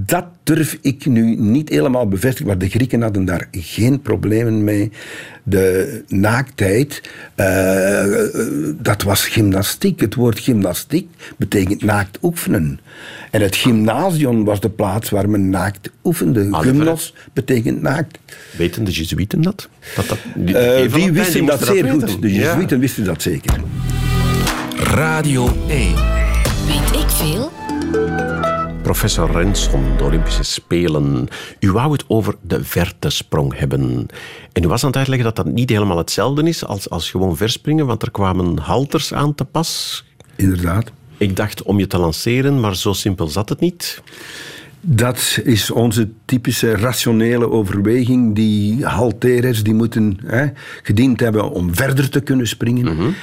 dat 0.07 0.25
durf 0.43 0.79
ik 0.81 1.07
nu 1.07 1.35
niet 1.37 1.69
helemaal 1.69 2.09
bevestigen, 2.09 2.47
maar 2.47 2.59
de 2.59 2.69
Grieken 2.69 3.03
hadden 3.03 3.25
daar 3.25 3.49
geen 3.51 4.01
problemen 4.01 4.65
mee. 4.65 4.93
De 5.43 6.03
naaktheid, 6.09 7.03
eh, 7.35 8.05
dat 8.83 9.03
was 9.03 9.27
gymnastiek. 9.27 10.01
Het 10.01 10.15
woord 10.15 10.39
gymnastiek 10.39 11.09
betekent 11.37 11.83
naakt 11.85 12.19
oefenen. 12.23 12.81
En 13.31 13.41
het 13.41 13.57
gymnasium 13.57 14.45
was 14.45 14.61
de 14.61 14.71
plaats 14.71 15.11
waar 15.11 15.29
men 15.31 15.51
naakt 15.51 15.91
oefende. 16.05 16.49
Ah, 16.51 16.61
Gymnos 16.61 17.15
betekent 17.33 17.83
naakt. 17.83 18.19
Weten 18.57 18.85
de 18.85 18.91
Jezuïeten 18.91 19.43
dat? 19.43 19.69
dat, 19.97 20.09
dat 20.09 20.19
die, 20.35 20.59
Eh, 20.59 20.95
die 20.95 21.13
wisten 21.13 21.47
dat 21.47 21.65
zeer 21.65 21.83
weten. 21.85 22.09
goed. 22.09 22.23
De 22.23 22.33
Ja. 22.33 22.41
Jezuïeten 22.41 22.79
wisten 22.79 23.05
dat 23.05 23.23
zeker. 23.23 23.61
Radio 24.77 25.45
1. 25.69 25.95
Weet 26.67 27.01
ik 27.03 27.09
veel? 27.11 27.53
Professor 28.85 29.31
Renson, 29.31 29.97
de 29.97 30.05
Olympische 30.05 30.43
Spelen. 30.43 31.29
U 31.61 31.71
wou 31.73 31.93
het 31.93 32.05
over 32.07 32.35
de 32.41 32.65
vertesprong 32.65 33.59
hebben. 33.59 34.07
En 34.53 34.63
u 34.63 34.69
was 34.69 34.83
aan 34.83 34.89
het 34.89 34.99
uitleggen 34.99 35.25
dat 35.27 35.37
dat 35.37 35.55
niet 35.55 35.71
helemaal 35.71 35.99
hetzelfde 35.99 36.43
is 36.43 36.65
als, 36.65 36.91
als 36.91 37.11
gewoon 37.11 37.37
verspringen, 37.37 37.87
want 37.87 38.03
er 38.03 38.11
kwamen 38.11 38.59
halters 38.59 39.15
aan 39.15 39.35
te 39.35 39.45
pas. 39.45 40.05
Inderdaad. 40.37 40.91
Ik 41.17 41.37
dacht 41.37 41.63
om 41.63 41.79
je 41.79 41.87
te 41.87 41.99
lanceren, 41.99 42.61
maar 42.61 42.77
zo 42.77 42.93
simpel 42.93 43.27
zat 43.27 43.49
het 43.49 43.61
niet. 43.61 44.03
Dat 44.81 45.41
is 45.45 45.71
onze 45.71 46.09
typische 46.25 46.77
rationele 46.77 47.51
overweging. 47.51 48.35
Die 48.35 48.87
halteres 48.87 49.63
die 49.63 49.75
moeten 49.75 50.19
hè, 50.27 50.47
gediend 50.83 51.21
hebben 51.21 51.51
om 51.51 51.75
verder 51.75 52.11
te 52.11 52.21
kunnen 52.21 52.47
springen. 52.47 53.15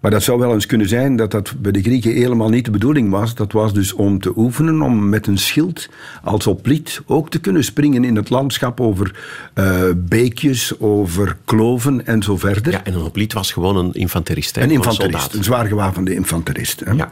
Maar 0.00 0.10
dat 0.10 0.22
zou 0.22 0.38
wel 0.38 0.52
eens 0.52 0.66
kunnen 0.66 0.88
zijn 0.88 1.16
dat 1.16 1.30
dat 1.30 1.54
bij 1.58 1.72
de 1.72 1.82
Grieken 1.82 2.12
helemaal 2.12 2.48
niet 2.48 2.64
de 2.64 2.70
bedoeling 2.70 3.10
was. 3.10 3.34
Dat 3.34 3.52
was 3.52 3.72
dus 3.72 3.92
om 3.92 4.20
te 4.20 4.32
oefenen, 4.36 4.82
om 4.82 5.08
met 5.08 5.26
een 5.26 5.38
schild 5.38 5.88
als 6.22 6.46
oplied 6.46 7.00
ook 7.06 7.30
te 7.30 7.40
kunnen 7.40 7.64
springen 7.64 8.04
in 8.04 8.16
het 8.16 8.30
landschap 8.30 8.80
over 8.80 9.14
eh, 9.54 9.82
beekjes, 9.96 10.80
over 10.80 11.36
kloven 11.44 12.06
en 12.06 12.22
zo 12.22 12.36
verder. 12.36 12.72
Ja, 12.72 12.84
en 12.84 12.94
een 12.94 13.00
hoplied 13.00 13.32
was 13.32 13.52
gewoon 13.52 13.76
een 13.76 13.92
infanterist. 13.92 14.56
hè, 14.56 14.62
Een 14.62 14.70
infanterist, 14.70 15.34
een 15.34 15.44
zwaar 15.44 15.66
gewapende 15.66 16.14
infanterist. 16.14 16.80
Hè. 16.84 16.92
Ja. 16.92 17.08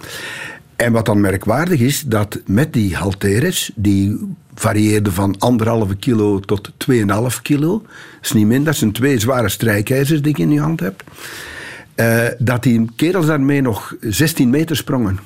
En 0.76 0.92
wat 0.92 1.06
dan 1.06 1.20
merkwaardig 1.20 1.80
is, 1.80 2.02
dat 2.02 2.40
met 2.46 2.72
die 2.72 2.96
halteres, 2.96 3.70
die 3.74 4.34
varieerden 4.54 5.12
van 5.12 5.34
anderhalve 5.38 5.96
kilo 5.96 6.40
tot 6.40 6.70
2,5 6.90 6.96
kilo, 7.42 7.82
dat 7.82 7.90
is 8.22 8.32
niet 8.32 8.46
minder, 8.46 8.64
dat 8.66 8.76
zijn 8.76 8.92
twee 8.92 9.18
zware 9.18 9.48
strijkijzers 9.48 10.22
die 10.22 10.30
ik 10.30 10.38
in 10.38 10.50
je 10.50 10.60
hand 10.60 10.80
heb, 10.80 11.04
eh, 11.98 12.24
dat 12.38 12.62
die 12.62 12.88
kerels 12.96 13.26
daarmee 13.26 13.60
nog 13.60 13.96
16 14.00 14.50
meter 14.50 14.76
sprongen. 14.76 15.18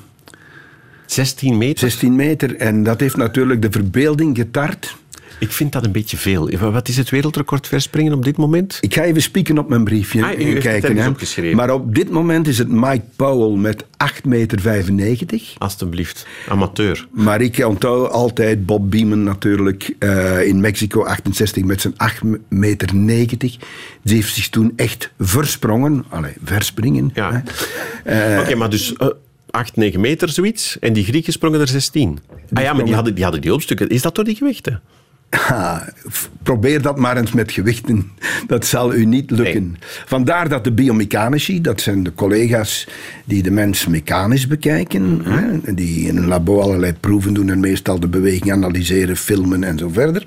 16 1.05 1.57
meter. 1.57 1.79
16 1.79 2.15
meter, 2.15 2.55
en 2.55 2.83
dat 2.83 2.99
heeft 2.99 3.17
natuurlijk 3.17 3.61
de 3.61 3.71
verbeelding 3.71 4.37
getart. 4.37 4.95
Ik 5.43 5.51
vind 5.51 5.71
dat 5.71 5.85
een 5.85 5.91
beetje 5.91 6.17
veel. 6.17 6.49
Wat 6.59 6.87
is 6.87 6.97
het 6.97 7.09
wereldrecord 7.09 7.67
verspringen 7.67 8.13
op 8.13 8.23
dit 8.23 8.37
moment? 8.37 8.77
Ik 8.81 8.93
ga 8.93 9.01
even 9.03 9.21
spieken 9.21 9.57
op 9.57 9.69
mijn 9.69 9.83
briefje 9.83 10.25
Ah, 10.25 10.39
u 10.39 10.57
kijken. 10.57 10.97
hè. 10.97 11.07
opgeschreven. 11.07 11.55
Maar 11.57 11.69
op 11.73 11.95
dit 11.95 12.09
moment 12.09 12.47
is 12.47 12.57
het 12.57 12.67
Mike 12.69 13.03
Powell 13.15 13.57
met 13.57 13.83
8,95 13.83 14.91
meter. 14.93 15.41
Alsjeblieft. 15.57 16.27
Amateur. 16.47 17.07
Maar 17.11 17.41
ik 17.41 17.65
onthoud 17.65 18.09
altijd 18.11 18.65
Bob 18.65 18.91
Beeman 18.91 19.23
natuurlijk 19.23 19.95
eh, 19.99 20.47
in 20.47 20.61
Mexico 20.61 21.03
68 21.03 21.63
met 21.63 21.81
zijn 21.81 21.93
8,90 22.23 22.29
meter. 22.49 22.91
Die 23.37 24.15
heeft 24.15 24.33
zich 24.33 24.49
toen 24.49 24.73
echt 24.75 25.11
versprongen. 25.19 26.05
Allee, 26.09 26.33
verspringen. 26.43 27.11
Ja. 27.13 27.43
hè. 28.03 28.39
Oké, 28.39 28.55
maar 28.55 28.69
dus 28.69 28.95
eh 28.95 29.07
8, 29.49 29.75
9 29.75 29.99
meter 29.99 30.29
zoiets. 30.29 30.79
En 30.79 30.93
die 30.93 31.03
Grieken 31.03 31.33
sprongen 31.33 31.59
er 31.59 31.67
16. 31.67 32.19
Ah 32.53 32.63
ja, 32.63 32.73
maar 32.73 32.85
die 32.85 32.93
hadden 32.93 33.15
die, 33.15 33.23
hadden 33.23 33.41
die. 33.41 33.87
Is 33.87 34.01
dat 34.01 34.15
door 34.15 34.23
die 34.25 34.35
gewichten? 34.35 34.81
Ha, 35.33 35.93
probeer 36.43 36.81
dat 36.81 36.97
maar 36.97 37.17
eens 37.17 37.31
met 37.31 37.51
gewichten. 37.51 38.11
Dat 38.47 38.65
zal 38.65 38.93
u 38.93 39.05
niet 39.05 39.31
lukken. 39.31 39.63
Nee. 39.63 39.79
Vandaar 40.05 40.49
dat 40.49 40.63
de 40.63 40.71
biomechanici, 40.71 41.61
dat 41.61 41.81
zijn 41.81 42.03
de 42.03 42.13
collega's 42.13 42.87
die 43.25 43.43
de 43.43 43.51
mens 43.51 43.87
mechanisch 43.87 44.47
bekijken, 44.47 45.21
hè, 45.23 45.73
die 45.73 46.07
in 46.07 46.17
een 46.17 46.27
labo 46.27 46.59
allerlei 46.59 46.93
proeven 46.93 47.33
doen 47.33 47.49
en 47.49 47.59
meestal 47.59 47.99
de 47.99 48.07
beweging 48.07 48.51
analyseren, 48.51 49.17
filmen 49.17 49.63
en 49.63 49.77
zo 49.77 49.89
verder. 49.89 50.23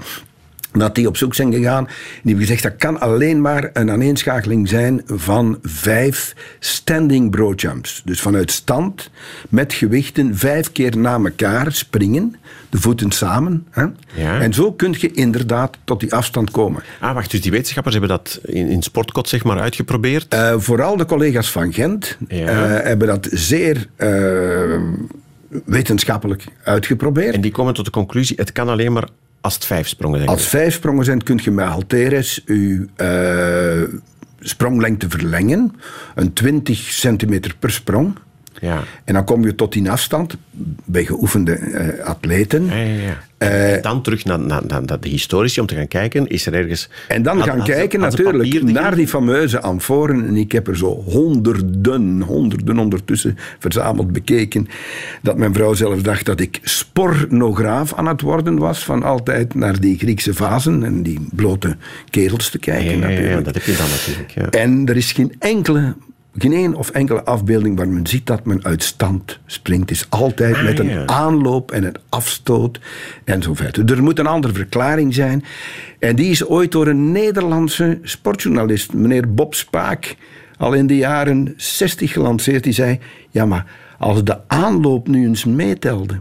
Dat 0.79 0.95
die 0.95 1.07
op 1.09 1.17
zoek 1.17 1.35
zijn 1.35 1.53
gegaan. 1.53 1.85
Die 1.85 1.95
hebben 2.23 2.41
gezegd 2.41 2.63
dat 2.63 2.77
kan 2.77 3.01
alleen 3.01 3.41
maar 3.41 3.71
een 3.73 3.91
aaneenschakeling 3.91 4.69
zijn 4.69 5.03
van 5.07 5.59
vijf 5.63 6.35
standing 6.59 7.31
broadjumps. 7.31 8.03
Dus 8.05 8.21
vanuit 8.21 8.51
stand 8.51 9.11
met 9.49 9.73
gewichten 9.73 10.37
vijf 10.37 10.73
keer 10.73 10.97
na 10.99 11.15
elkaar 11.15 11.73
springen, 11.73 12.37
de 12.71 12.81
voeten 12.81 13.11
samen. 13.11 13.67
Hè? 13.71 13.85
Ja. 14.15 14.41
En 14.41 14.53
zo 14.53 14.73
kun 14.73 14.95
je 14.99 15.11
inderdaad 15.13 15.77
tot 15.85 16.01
die 16.01 16.15
afstand 16.15 16.51
komen. 16.51 16.83
Ah, 17.01 17.15
wacht. 17.15 17.31
Dus 17.31 17.41
die 17.41 17.51
wetenschappers 17.51 17.95
hebben 17.97 18.17
dat 18.17 18.41
in, 18.45 18.69
in 18.69 18.83
sportkot 18.83 19.29
zeg 19.29 19.45
maar 19.45 19.61
uitgeprobeerd. 19.61 20.27
Eh, 20.29 20.55
vooral 20.59 20.97
de 20.97 21.05
collega's 21.05 21.51
van 21.51 21.73
Gent 21.73 22.17
Ja. 22.29 22.47
eh, 22.47 22.85
hebben 22.85 23.07
dat 23.09 23.29
zeer 23.31 23.87
eh, 23.97 24.81
wetenschappelijk 25.65 26.45
uitgeprobeerd. 26.65 27.35
en 27.35 27.41
die 27.41 27.51
komen 27.53 27.75
tot 27.75 27.85
de 27.85 27.91
conclusie, 27.91 28.37
het 28.37 28.53
kan 28.53 28.69
alleen 28.69 28.93
maar 28.93 29.09
als 30.19 30.41
het 30.41 30.51
vijf 30.51 30.73
sprongen 30.73 31.05
zijn. 31.05 31.23
Kun 31.23 31.41
je 31.43 31.51
met 31.51 31.67
halteres 31.67 32.43
uw 32.45 32.87
eh, 32.97 33.83
spronglengte 34.41 35.09
verlengen. 35.09 35.73
Een 36.15 36.33
20 36.33 36.79
centimeter 36.79 37.55
per 37.59 37.71
sprong. 37.71 38.15
Ja. 38.61 38.83
En 39.05 39.15
dan 39.15 39.25
kom 39.25 39.45
je 39.45 39.55
tot 39.55 39.73
die 39.73 39.91
afstand 39.91 40.37
bij 40.85 41.05
geoefende 41.05 41.53
eh, 41.53 42.05
atleten. 42.05 42.65
Ja, 42.67 42.77
ja, 42.77 43.03
ja. 43.03 43.19
Eh, 43.39 43.75
En 43.75 43.83
dan 43.83 44.03
terug 44.03 44.25
naar, 44.25 44.41
naar, 44.41 44.63
naar, 44.67 44.83
naar 44.85 45.01
de 45.01 45.09
historici 45.09 45.61
om 45.61 45.67
te 45.67 45.75
gaan 45.75 45.89
kijken, 45.89 46.27
is 46.27 46.47
er 46.47 46.55
ergens... 46.55 46.89
En 47.09 47.23
dan 47.23 47.43
gaan 47.43 47.63
kijken 47.63 48.01
natuurlijk 48.01 48.39
papier 48.39 48.65
naar 48.65 48.95
die 48.95 49.09
fameuze 49.09 49.61
amforen. 49.61 50.27
En 50.27 50.37
ik 50.37 50.53
heb 50.53 50.69
er 50.69 50.77
zo 50.77 51.03
honderden, 51.07 52.21
honderden 52.21 52.79
ondertussen 52.79 53.39
verzameld 53.59 54.13
bekeken. 54.13 54.69
Dat 55.23 55.37
mijn 55.37 55.55
vrouw 55.55 55.75
zelf 55.75 56.03
dacht 56.03 56.27
dat 56.27 56.41
ik 56.41 56.61
spornograaf 56.63 57.95
aan 57.95 58.07
het 58.07 58.21
worden 58.21 58.59
was. 58.59 58.85
Van 58.85 59.03
altijd 59.03 59.55
naar 59.55 59.81
die 59.81 59.99
Griekse 59.99 60.35
vazen 60.35 60.85
en 60.85 61.03
die 61.03 61.27
blote 61.33 61.77
kerels 62.11 62.51
te 62.51 62.59
kijken 62.59 62.99
natuurlijk. 62.99 63.45
dat 63.45 63.55
heb 63.55 63.65
je 63.65 63.77
dan 63.77 63.89
natuurlijk. 63.89 64.55
En 64.55 64.87
er 64.87 64.97
is 64.97 65.13
geen 65.13 65.35
enkele... 65.39 65.95
Geen 66.39 66.53
één 66.53 66.75
of 66.75 66.91
enkele 66.91 67.25
afbeelding 67.25 67.77
waar 67.77 67.89
men 67.89 68.07
ziet 68.07 68.27
dat 68.27 68.45
men 68.45 68.65
uit 68.65 68.83
stand 68.83 69.39
springt. 69.47 69.91
Het 69.91 69.99
is 69.99 70.07
altijd 70.09 70.55
Ah, 70.55 70.65
met 70.65 70.79
een 70.79 70.89
ja. 70.89 71.07
aanloop 71.07 71.71
en 71.71 71.85
een 71.85 71.97
afstoot 72.09 72.81
en 73.25 73.43
zo 73.43 73.55
verder. 73.55 73.93
Er 73.93 74.03
moet 74.03 74.19
een 74.19 74.27
andere 74.27 74.53
verklaring 74.53 75.15
zijn. 75.15 75.45
En 75.99 76.17
die 76.17 76.31
is 76.31 76.47
ooit 76.47 76.73
door 76.73 76.87
een 76.87 77.13
Nederlandse 77.13 77.99
sportjournalist, 78.03 78.93
meneer 78.93 79.35
Bob 79.35 79.55
Spaak, 79.55 80.17
al 80.57 80.73
in 80.73 80.87
de 80.87 80.97
jaren 80.97 81.55
60 81.57 82.13
gelanceerd. 82.13 82.65
Die 82.65 82.73
zei, 82.73 82.99
ja 83.31 83.47
maar 83.47 83.67
als 83.99 84.25
de 84.25 84.39
aanloop 84.47 85.09
nu 85.09 85.27
eens 85.27 85.45
meetelde... 85.45 86.21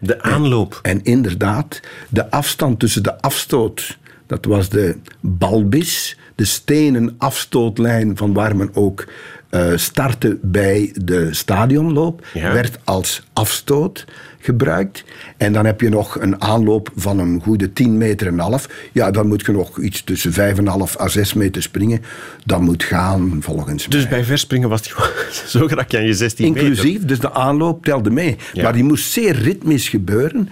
De 0.00 0.22
aanloop. 0.22 0.78
En 0.82 1.02
inderdaad, 1.02 1.80
de 2.08 2.30
afstand 2.30 2.78
tussen 2.78 3.02
de 3.02 3.20
afstoot, 3.20 3.98
dat 4.26 4.44
was 4.44 4.68
de 4.68 4.96
balbis, 5.20 6.18
de 6.34 6.44
stenen 6.44 7.14
afstootlijn 7.18 8.16
van 8.16 8.32
waar 8.32 8.56
men 8.56 8.70
ook 8.74 9.04
eh, 9.50 9.72
startte 9.74 10.38
bij 10.42 10.94
de 11.02 11.34
stadionloop, 11.34 12.26
Ja. 12.34 12.52
werd 12.52 12.78
als 12.84 13.22
afstoot 13.32 14.04
gebruikt. 14.38 15.04
En 15.36 15.52
dan 15.52 15.64
heb 15.66 15.80
je 15.80 15.88
nog 15.88 16.20
een 16.20 16.40
aanloop 16.42 16.90
van 16.96 17.18
een 17.18 17.40
goede 17.42 17.72
10 17.72 17.98
meter 17.98 18.26
en 18.26 18.32
een 18.32 18.38
half. 18.38 18.68
Ja, 18.92 19.10
dan 19.10 19.26
moet 19.28 19.46
je 19.46 19.52
nog 19.52 19.78
iets 19.80 20.04
tussen 20.04 20.32
5,5 20.32 21.00
à 21.00 21.08
6 21.08 21.34
meter 21.34 21.62
springen. 21.62 22.02
Dat 22.44 22.60
moet 22.60 22.82
gaan 22.82 23.36
volgens 23.40 23.86
Dus 23.88 24.00
mij. 24.02 24.10
bij 24.10 24.24
verspringen 24.24 24.68
was 24.68 24.80
het 24.80 24.88
gewoon 24.92 25.10
zo 25.68 25.74
raak 25.76 25.94
aan 25.94 26.04
je 26.06 26.14
16 26.14 26.52
meter. 26.52 26.62
Inclusief, 26.66 27.04
dus 27.04 27.20
de 27.20 27.32
aanloop 27.32 27.84
telde 27.84 28.10
mee. 28.10 28.36
Ja. 28.52 28.62
Maar 28.62 28.72
die 28.72 28.84
moest 28.84 29.10
zeer 29.12 29.34
ritmisch 29.36 29.88
gebeuren. 29.88 30.48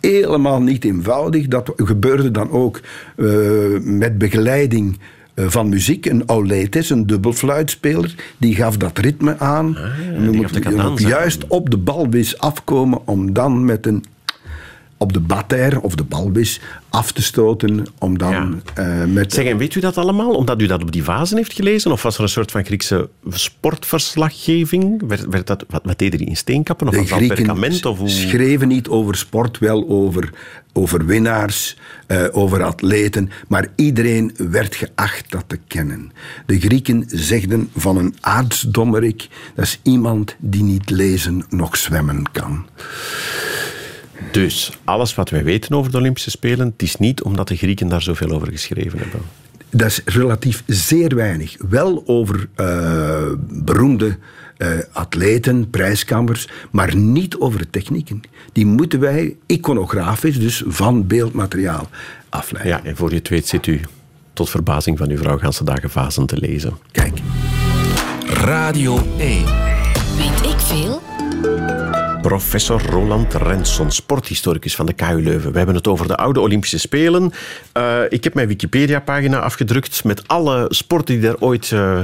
Helemaal 0.00 0.62
niet 0.62 0.84
eenvoudig. 0.84 1.46
Dat 1.48 1.72
gebeurde 1.76 2.30
dan 2.30 2.50
ook 2.50 2.80
eh, 3.16 3.26
met 3.82 4.18
begeleiding 4.18 4.98
van 5.48 5.68
muziek. 5.68 6.06
Een 6.06 6.22
auletes, 6.26 6.90
een 6.90 7.06
dubbelfluitspeler, 7.06 8.14
die 8.38 8.54
gaf 8.54 8.76
dat 8.76 8.98
ritme 8.98 9.38
aan. 9.38 9.76
en 9.76 9.82
Ah, 9.84 9.98
we 9.98 10.20
moeten 10.32 10.34
moet 10.36 10.58
cadans 10.58 11.02
aan. 11.04 11.08
juist 11.08 11.46
op 11.46 11.70
de 11.70 11.76
balwis 11.78 12.38
afkomen 12.38 13.06
om 13.06 13.32
dan 13.32 13.64
met 13.64 13.86
een 13.86 14.04
op 15.02 15.12
de 15.12 15.20
batter 15.20 15.80
of 15.80 15.94
de 15.94 16.04
balwis 16.04 16.60
af 16.88 17.12
te 17.12 17.22
stoten 17.22 17.86
om 17.98 18.18
dan 18.18 18.62
eh, 18.74 19.04
met 19.04 19.32
Zeg, 19.32 19.44
en 19.44 19.56
weet 19.56 19.74
u 19.74 19.80
dat 19.80 19.98
allemaal? 19.98 20.34
Omdat 20.34 20.60
u 20.62 20.66
dat 20.66 20.82
op 20.82 20.92
die 20.92 21.04
vazen 21.04 21.36
heeft 21.36 21.52
gelezen? 21.52 21.92
Of 21.92 22.02
was 22.02 22.16
er 22.16 22.22
een 22.22 22.28
soort 22.28 22.50
van 22.50 22.64
Griekse 22.64 23.08
sportverslaggeving? 23.28 25.02
Werd, 25.08 25.26
werd 25.26 25.46
dat, 25.46 25.64
wat, 25.68 25.80
wat 25.84 25.98
deden 25.98 26.18
die 26.18 26.28
in 26.28 26.36
steenkappen? 26.36 26.86
Of 26.86 26.92
De 26.92 26.98
was 26.98 27.08
dat 27.08 27.18
Grieken 27.18 27.36
perkament? 27.36 27.86
Of 27.86 27.98
hoe? 27.98 28.08
schreven 28.08 28.68
niet 28.68 28.88
over 28.88 29.16
sport, 29.16 29.58
wel 29.58 29.88
over, 29.88 30.32
over 30.72 31.06
winnaars, 31.06 31.76
eh, 32.06 32.24
over 32.30 32.62
atleten, 32.62 33.30
maar 33.48 33.66
iedereen 33.76 34.34
werd 34.36 34.74
geacht 34.74 35.30
dat 35.30 35.44
te 35.46 35.58
kennen. 35.66 36.12
De 36.46 36.60
Grieken 36.60 37.04
zegden 37.06 37.70
van 37.76 37.96
een 37.96 38.14
aartsdommerik, 38.20 39.28
dat 39.54 39.64
is 39.64 39.80
iemand 39.82 40.36
die 40.38 40.62
niet 40.62 40.90
lezen 40.90 41.44
noch 41.48 41.76
zwemmen 41.76 42.30
kan. 42.32 42.66
Dus 44.30 44.72
alles 44.84 45.14
wat 45.14 45.30
wij 45.30 45.44
weten 45.44 45.74
over 45.74 45.90
de 45.90 45.96
Olympische 45.96 46.30
Spelen, 46.30 46.66
het 46.66 46.82
is 46.82 46.96
niet 46.96 47.22
omdat 47.22 47.48
de 47.48 47.56
Grieken 47.56 47.88
daar 47.88 48.02
zoveel 48.02 48.30
over 48.30 48.48
geschreven 48.50 48.98
hebben. 48.98 49.20
Dat 49.70 49.86
is 49.86 50.00
relatief 50.04 50.62
zeer 50.66 51.14
weinig. 51.14 51.56
Wel 51.68 52.02
over 52.06 52.48
eh, 52.54 53.32
beroemde 53.48 54.18
eh, 54.56 54.68
atleten, 54.92 55.70
prijskammers, 55.70 56.48
maar 56.70 56.96
niet 56.96 57.36
over 57.36 57.58
de 57.58 57.70
technieken. 57.70 58.20
Die 58.52 58.66
moeten 58.66 59.00
wij 59.00 59.36
iconografisch, 59.46 60.38
dus 60.38 60.62
van 60.66 61.06
beeldmateriaal, 61.06 61.88
afleiden. 62.28 62.72
Ja, 62.72 62.84
en 62.84 62.96
voor 62.96 63.10
je 63.10 63.16
het 63.16 63.28
weet 63.28 63.48
zit 63.48 63.66
u 63.66 63.80
tot 64.32 64.50
verbazing 64.50 64.98
van 64.98 65.10
uw 65.10 65.18
vrouw 65.18 65.38
ganse 65.38 65.64
dagen 65.64 65.90
vazen 65.90 66.26
te 66.26 66.36
lezen. 66.36 66.76
Kijk. 66.92 67.18
Radio 68.26 68.98
1. 69.18 69.44
Weet 69.44 69.44
ik 69.48 69.54
veel? 69.54 69.69
Professor 72.22 72.82
Roland 72.82 73.34
Rensson, 73.34 73.90
sporthistoricus 73.90 74.74
van 74.74 74.86
de 74.86 74.92
KU 74.92 75.22
Leuven. 75.22 75.50
We 75.52 75.56
hebben 75.56 75.74
het 75.76 75.88
over 75.88 76.06
de 76.08 76.16
oude 76.16 76.40
Olympische 76.40 76.78
Spelen. 76.78 77.32
Eh, 77.72 77.98
ik 78.08 78.24
heb 78.24 78.34
mijn 78.34 78.48
Wikipedia-pagina 78.48 79.38
afgedrukt 79.38 80.04
met 80.04 80.28
alle 80.28 80.66
sporten 80.68 81.20
die 81.20 81.28
er 81.28 81.40
ooit 81.40 81.72
eh, 81.72 81.98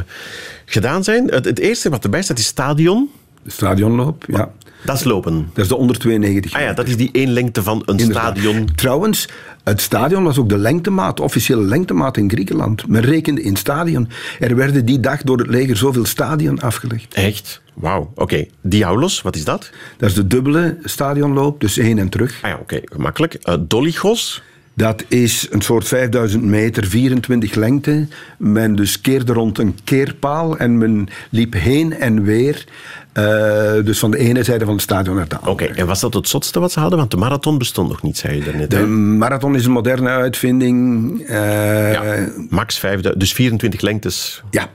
gedaan 0.65 1.05
zijn. 1.05 1.29
Het, 1.29 1.45
het 1.45 1.59
eerste 1.59 1.91
wat 1.91 2.05
erbij 2.05 2.23
staat 2.23 2.39
is 2.39 2.47
stadion. 2.47 3.11
De 3.43 3.51
stadionloop, 3.51 4.25
ja. 4.29 4.51
Dat 4.85 4.97
is 4.97 5.05
lopen. 5.05 5.51
Dat 5.55 5.63
is 5.65 5.69
de 5.69 5.77
onder 5.77 5.99
92 5.99 6.53
Ah 6.55 6.61
ja, 6.61 6.73
dat 6.73 6.87
is 6.89 6.97
die 6.97 7.09
één 7.13 7.31
lengte 7.31 7.63
van 7.63 7.83
een 7.87 7.99
Inderdaad. 7.99 8.37
stadion. 8.39 8.69
Trouwens, 8.75 9.29
het 9.71 9.81
stadion 9.81 10.25
was 10.25 10.39
ook 10.39 10.49
de 10.49 10.59
lengtemaat, 10.59 11.17
de 11.17 11.23
officiële 11.23 11.63
lengtemaat 11.63 12.17
in 12.17 12.31
Griekenland. 12.31 12.89
Men 12.89 13.01
rekende 13.01 13.43
in 13.43 13.57
stadion. 13.57 14.09
Er 14.41 14.57
werden 14.57 14.85
die 14.85 15.01
dag 15.01 15.23
door 15.23 15.39
het 15.39 15.47
leger 15.47 15.77
zoveel 15.77 16.05
stadion 16.05 16.61
afgelegd. 16.61 17.15
Echt? 17.15 17.61
Wauw. 17.75 18.13
Oké. 18.15 18.47
Diaulos, 18.63 19.23
wat 19.23 19.37
is 19.37 19.45
dat? 19.45 19.71
Dat 19.97 20.09
is 20.09 20.15
de 20.15 20.27
dubbele 20.27 20.79
stadionloop, 20.83 21.61
dus 21.61 21.77
heen 21.77 21.99
en 21.99 22.09
terug. 22.09 22.39
Ah 22.43 22.51
ja, 22.51 22.57
oké. 22.57 22.81
Gemakkelijk. 22.85 23.35
Eh 23.35 23.55
Dolichos. 23.61 24.43
Dat 24.75 25.05
is 25.09 25.47
een 25.51 25.63
soort 25.63 25.89
5000 25.89 26.43
meter, 26.43 26.87
24 26.87 27.55
lengte. 27.55 28.07
Men 28.39 28.75
dus 28.75 29.01
keerde 29.01 29.33
rond 29.33 29.59
een 29.59 29.79
keerpaal 29.85 30.59
en 30.59 30.79
men 30.79 31.09
liep 31.31 31.53
heen 31.53 31.93
en 31.93 32.23
weer. 32.23 32.65
Eh, 33.17 33.85
dus 33.85 33.99
van 33.99 34.11
de 34.11 34.19
ene 34.19 34.43
zijde 34.43 34.65
van 34.65 34.75
het 34.75 34.83
stadion 34.83 35.17
naar 35.17 35.29
de 35.29 35.37
andere. 35.39 35.53
Oké. 35.69 35.79
En 35.81 35.87
was 35.87 36.01
dat 36.01 36.15
het 36.15 36.29
zotste 36.29 36.61
wat 36.61 36.73
ze 36.73 36.81
hadden? 36.81 36.99
Want 36.99 37.11
de 37.11 37.17
marathon 37.17 37.59
bestond 37.59 37.89
nog 37.89 38.03
niet, 38.03 38.17
zei 38.19 38.37
je 38.37 38.45
daarnet. 38.45 38.71
De 38.71 38.77
hè? 38.77 38.87
marathon 38.87 39.55
is 39.55 39.65
een 39.65 39.73
moderne 39.73 40.09
uitvinding. 40.09 41.21
eh, 41.27 41.93
Ja, 41.93 42.27
max 42.51 42.79
5000. 42.79 43.21
Dus 43.21 43.33
24 43.33 43.81
lengtes. 43.81 44.43
ja. 44.51 44.69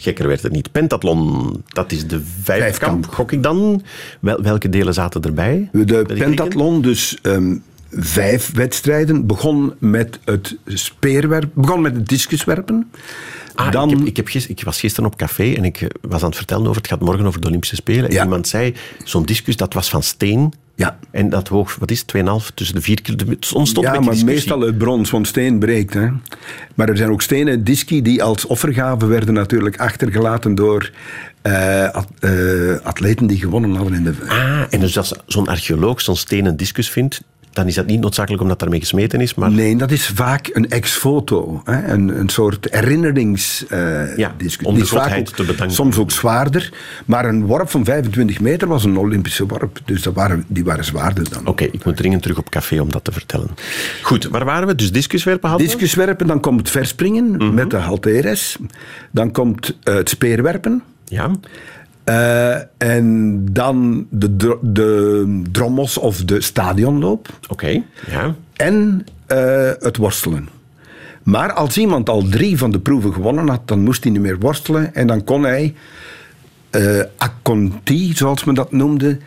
Gekker 0.00 0.26
werd 0.28 0.42
het 0.42 0.52
niet. 0.52 0.72
Pentathlon, 0.72 1.62
dat 1.68 1.92
is 1.92 2.06
de 2.06 2.20
vijfkamp, 2.42 3.06
gok 3.06 3.32
ik 3.32 3.42
dan. 3.42 3.82
Wel, 4.20 4.42
welke 4.42 4.68
delen 4.68 4.94
zaten 4.94 5.22
erbij? 5.22 5.68
De 5.72 6.04
pentathlon, 6.18 6.82
dus 6.82 7.18
ehm, 7.22 7.56
vijf 7.90 8.52
wedstrijden, 8.54 9.26
begon 9.26 9.74
met 9.78 10.18
het 10.24 10.56
speerwerpen, 10.66 11.50
begon 11.62 11.80
met 11.80 11.94
het 11.96 12.08
discuswerpen. 12.08 12.90
Ah, 13.58 13.70
Dan, 13.72 13.90
ik, 13.90 13.96
heb, 13.98 14.06
ik, 14.06 14.16
heb 14.16 14.28
gis- 14.28 14.46
ik 14.46 14.62
was 14.64 14.80
gisteren 14.80 15.10
op 15.10 15.16
café 15.16 15.52
en 15.54 15.64
ik 15.64 15.80
eh, 15.80 15.88
was 16.00 16.20
aan 16.22 16.28
het 16.28 16.36
vertellen 16.36 16.66
over 16.66 16.76
het 16.82 16.90
gaat 16.90 17.00
morgen 17.00 17.26
over 17.26 17.40
de 17.40 17.46
Olympische 17.46 17.76
Spelen. 17.76 18.10
En 18.10 18.22
iemand 18.22 18.48
zei, 18.48 18.74
zo'n 19.04 19.24
discus 19.24 19.56
dat 19.56 19.72
was 19.74 19.88
van 19.90 20.02
steen. 20.02 20.52
Ja. 20.74 20.98
En 21.10 21.28
dat 21.30 21.48
woog, 21.48 21.76
wat 21.78 21.90
is 21.90 21.98
het, 22.06 22.14
2,5 22.16 22.54
tussen 22.54 22.74
de 22.76 22.82
4 22.82 23.02
kilo. 23.02 23.16
Ontstond 23.54 23.86
ja, 23.86 24.00
maar 24.00 24.24
meestal 24.24 24.62
uit 24.62 24.78
brons, 24.78 25.10
want 25.10 25.26
steen 25.26 25.58
breekt. 25.58 25.94
Hè. 25.94 26.08
Maar 26.74 26.88
er 26.88 26.96
zijn 26.96 27.10
ook 27.10 27.22
stenen 27.22 27.64
disci 27.64 28.02
die 28.02 28.22
als 28.22 28.46
offergave 28.46 29.06
werden 29.06 29.34
natuurlijk 29.34 29.78
achtergelaten 29.80 30.54
door 30.54 30.90
eh, 31.42 31.88
at- 31.90 32.08
eh, 32.20 32.30
atleten 32.82 33.26
die 33.26 33.38
gewonnen 33.38 33.74
hadden 33.74 33.94
in 33.94 34.04
de... 34.04 34.12
Ah, 34.28 34.62
en 34.70 34.80
dus 34.80 34.98
als 34.98 35.12
zo'n 35.26 35.48
archeoloog 35.48 36.00
zo'n 36.00 36.16
stenen 36.16 36.56
discus 36.56 36.90
vindt, 36.90 37.20
dan 37.52 37.66
is 37.66 37.74
dat 37.74 37.86
niet 37.86 38.00
noodzakelijk 38.00 38.42
omdat 38.42 38.58
daarmee 38.58 38.80
gesmeten 38.80 39.20
is, 39.20 39.34
maar... 39.34 39.50
Nee, 39.50 39.76
dat 39.76 39.90
is 39.90 40.06
vaak 40.06 40.50
een 40.52 40.70
ex-foto. 40.70 41.62
Een, 41.64 42.18
een 42.20 42.28
soort 42.28 42.66
herinneringsdiscussie. 42.70 44.16
Ja, 44.16 44.34
om 44.62 44.78
de 44.78 44.86
godheid 44.86 45.36
te 45.36 45.44
bedanken. 45.44 45.76
Soms 45.76 45.98
ook 45.98 46.10
zwaarder. 46.10 46.72
Maar 47.04 47.24
een 47.24 47.46
worp 47.46 47.70
van 47.70 47.84
25 47.84 48.40
meter 48.40 48.68
was 48.68 48.84
een 48.84 48.96
Olympische 48.96 49.46
worp. 49.46 49.78
Dus 49.84 50.02
dat 50.02 50.14
waren, 50.14 50.44
die 50.48 50.64
waren 50.64 50.84
zwaarder 50.84 51.30
dan. 51.30 51.46
Oké, 51.46 51.64
ik 51.64 51.84
moet 51.84 51.96
dringend 51.96 52.22
terug 52.22 52.38
op 52.38 52.50
café 52.50 52.80
om 52.80 52.90
dat 52.90 53.04
te 53.04 53.12
vertellen. 53.12 53.48
Goed, 54.02 54.24
waar 54.24 54.44
waren 54.44 54.66
we? 54.68 54.74
Dus 54.74 54.92
discuswerpen 54.92 55.48
hadden 55.48 55.66
we? 55.68 55.72
Discuswerpen, 55.74 56.26
dan 56.26 56.40
komt 56.40 56.58
het 56.58 56.70
verspringen 56.70 57.30
Mhm. 57.30 57.54
met 57.54 57.70
de 57.70 57.76
halteres. 57.76 58.56
Dan 59.10 59.30
komt 59.32 59.76
eh, 59.82 59.94
het 59.94 60.08
speerwerpen. 60.08 60.82
Ja. 61.04 61.30
Eh, 62.08 62.56
en 62.78 63.40
dan 63.52 64.06
de, 64.10 64.58
de 64.60 65.42
drommels 65.52 65.98
of 65.98 66.24
de 66.24 66.40
stadionloop. 66.40 67.28
Oké, 67.48 67.82
ja. 68.10 68.34
En 68.56 69.06
eh, 69.26 69.70
het 69.78 69.96
worstelen. 69.96 70.48
Maar 71.22 71.52
als 71.52 71.78
iemand 71.78 72.08
al 72.08 72.22
drie 72.22 72.58
van 72.58 72.70
de 72.70 72.78
proeven 72.78 73.12
gewonnen 73.12 73.48
had, 73.48 73.68
dan 73.68 73.80
moest 73.80 74.02
hij 74.02 74.12
niet 74.12 74.20
meer 74.20 74.38
worstelen. 74.38 74.94
En 74.94 75.06
dan 75.06 75.24
kon 75.24 75.42
hij 75.42 75.74
eh 76.70 77.00
a 77.22 77.34
conti, 77.42 78.12
zoals 78.14 78.44
men 78.44 78.54
dat 78.54 78.72
noemde, 78.72 79.18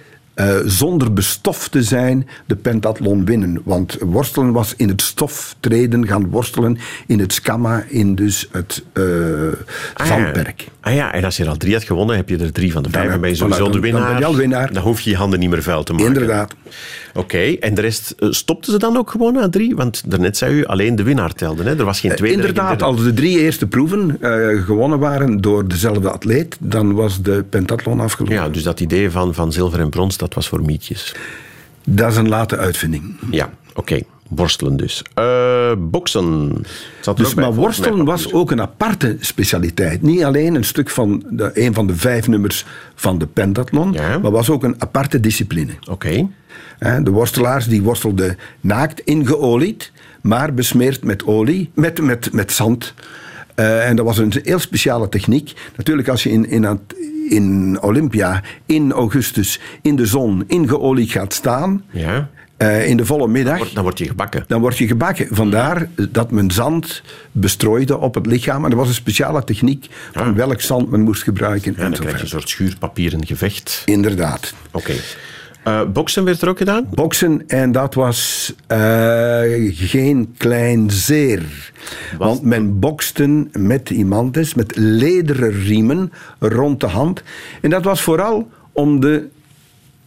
eh, 0.42 0.56
zonder 0.66 1.14
bestoft 1.14 1.72
te 1.72 1.84
zijn, 1.84 2.28
de 2.46 2.56
pentathlon 2.56 3.26
winnen. 3.26 3.62
Want 3.64 3.98
worstelen 4.00 4.52
was 4.52 4.74
in 4.78 4.90
het 4.90 5.02
stof 5.02 5.56
treden, 5.60 6.08
gaan 6.08 6.30
worstelen 6.30 6.78
in 7.08 7.20
het 7.20 7.34
scamma, 7.34 7.84
in 7.88 8.16
dus 8.16 8.48
het 8.52 8.84
eh 8.94 9.04
Ah, 9.94 10.08
zandperk. 10.08 10.68
Ah 10.82 10.94
ja, 10.94 11.14
en 11.14 11.24
als 11.24 11.38
je 11.38 11.44
er 11.44 11.50
al 11.50 11.58
drie 11.58 11.74
had 11.74 11.84
gewonnen, 11.84 12.16
heb 12.16 12.30
je 12.30 12.38
er 12.38 12.52
drie 12.52 12.72
van 12.72 12.84
de 12.84 12.90
vijf. 12.90 13.10
Dan 13.10 13.22
ben 13.22 13.30
je 13.30 13.36
sowieso 13.36 13.70
de 13.70 13.80
winnaar. 13.80 14.74
Dan 14.74 14.84
hoef 14.84 15.02
je 15.02 15.10
je 15.10 15.16
handen 15.16 15.40
niet 15.40 15.50
meer 15.50 15.64
vuil 15.64 15.84
te 15.84 15.94
maken. 15.94 16.08
Inderdaad. 16.08 16.54
Oké, 17.14 17.38
en 17.38 17.74
de 17.74 17.82
rest 17.82 18.14
eh, 18.20 18.28
stopten 18.32 18.72
ze 18.72 18.80
dan 18.80 18.98
ook 18.98 19.10
gewoon 19.10 19.34
na 19.34 19.50
drie? 19.50 19.76
Want 19.76 20.04
daarnet 20.12 20.38
zei 20.38 20.54
u 20.56 20.66
alleen 20.66 20.96
de 20.96 21.04
winnaar 21.04 21.34
telde. 21.34 21.64
Hè? 21.64 21.78
Er 21.78 21.86
was 21.86 22.00
geen 22.00 22.16
tweede. 22.16 22.38
Eh, 22.38 22.48
Inderdaad, 22.48 22.82
als 22.82 23.04
de 23.04 23.14
drie 23.14 23.40
eerste 23.40 23.68
proeven 23.68 24.18
gewonnen 24.66 25.00
waren 25.00 25.42
door 25.42 25.68
dezelfde 25.68 26.12
atleet, 26.12 26.58
dan 26.60 26.94
was 26.94 27.22
de 27.22 27.44
pentathlon 27.50 28.00
afgelopen. 28.00 28.36
Ja, 28.36 28.50
dus 28.50 28.64
dat 28.64 28.80
idee 28.80 29.10
van, 29.10 29.34
van 29.34 29.52
zilver 29.52 29.80
en 29.80 29.90
brons, 29.90 30.18
dat 30.18 30.31
was 30.34 30.48
voor 30.48 30.62
mietjes. 30.62 31.16
Dat 31.84 32.12
is 32.12 32.18
een 32.18 32.30
late 32.30 32.58
uitvinding. 32.58 33.16
Ja, 33.32 33.50
oké. 33.74 34.00
Worstelen 34.28 34.78
dus. 34.78 35.04
Eh, 35.14 35.72
boksen. 35.78 36.54
Dus, 37.16 37.34
bij, 37.34 37.44
maar 37.44 37.54
worstelen 37.54 38.06
was 38.06 38.24
papier. 38.24 38.38
ook 38.40 38.52
een 38.52 38.62
aparte 38.62 39.18
specialiteit. 39.20 40.02
Niet 40.02 40.24
alleen 40.24 40.56
een 40.56 40.64
stuk 40.64 40.90
van 40.90 41.24
de, 41.30 41.52
een 41.54 41.74
van 41.74 41.88
de 41.88 41.96
vijf 41.96 42.28
nummers 42.28 42.66
van 42.96 43.18
de 43.18 43.28
pentathlon, 43.28 43.92
Ja. 43.94 44.18
maar 44.18 44.32
was 44.32 44.50
ook 44.50 44.64
een 44.64 44.76
aparte 44.78 45.20
discipline. 45.20 45.72
Oké. 45.90 46.28
De 46.80 47.12
worstelaars 47.12 47.68
die 47.68 47.82
worstelden 47.82 48.38
naakt, 48.62 49.00
ingeolied, 49.00 49.92
maar 50.22 50.54
besmeerd 50.54 51.04
met 51.04 51.26
olie, 51.26 51.70
met, 51.74 52.02
met, 52.02 52.34
met 52.34 52.52
zand. 52.52 52.94
Eh, 53.56 53.88
en 53.88 53.96
dat 53.96 54.06
was 54.06 54.18
een 54.18 54.34
heel 54.44 54.60
speciale 54.60 55.10
techniek. 55.10 55.54
Natuurlijk, 55.76 56.08
als 56.08 56.24
je 56.24 56.30
in, 56.30 56.50
in, 56.50 56.80
in 57.30 57.78
Olympia 57.82 58.42
in 58.66 58.92
augustus 58.92 59.60
in 59.82 59.96
de 59.96 60.06
zon 60.06 60.44
ingeolied 60.48 61.12
gaat 61.12 61.34
staan, 61.34 61.84
Ja. 61.92 62.30
eh, 62.58 62.88
in 62.88 62.98
de 62.98 63.06
volle 63.06 63.28
middag. 63.28 63.58
Wordt- 63.58 63.74
Dan 63.76 63.84
word 63.84 63.98
je 63.98 64.08
gebakken. 64.08 64.44
Dan 64.48 64.62
word 64.62 64.78
je 64.78 64.88
gebakken. 64.88 65.28
Vandaar 65.32 65.88
dat 66.10 66.32
men 66.32 66.52
zand 66.52 67.02
bestrooide 67.32 67.98
op 67.98 68.16
het 68.16 68.26
lichaam. 68.26 68.66
En 68.66 68.72
er 68.72 68.78
was 68.78 68.88
een 68.88 68.94
speciale 68.94 69.44
techniek 69.44 69.86
van 70.14 70.36
welk 70.36 70.62
zand 70.62 70.90
men 70.92 71.02
moest 71.02 71.24
gebruiken. 71.24 71.74
Ja, 71.78 71.84
en 71.84 71.92
dan 71.92 72.00
krijg 72.00 72.16
je 72.18 72.22
een 72.24 72.28
soort 72.30 72.50
schuurpapieren 72.50 73.26
gevecht. 73.26 73.82
Inderdaad. 73.86 74.54
Oké. 74.72 74.94
Eh, 75.64 75.82
boksen 75.94 76.24
werd 76.24 76.42
er 76.42 76.50
ook 76.50 76.58
gedaan? 76.58 76.88
Boksen, 76.94 77.48
en 77.48 77.72
dat 77.72 77.94
was 77.94 78.54
eh, 78.68 79.42
geen 79.72 80.36
klein 80.38 80.92
zeer. 80.92 81.72
Want 82.18 82.42
men 82.42 82.80
bokste 82.80 83.48
met 83.52 83.90
imantes, 83.90 84.54
met 84.54 84.76
lederen 84.76 85.52
riemen 85.52 86.12
rond 86.40 86.80
de 86.80 86.88
hand. 86.88 87.24
En 87.62 87.70
dat 87.70 87.84
was 87.84 88.02
vooral 88.02 88.50
om 88.72 89.00
de 89.00 89.28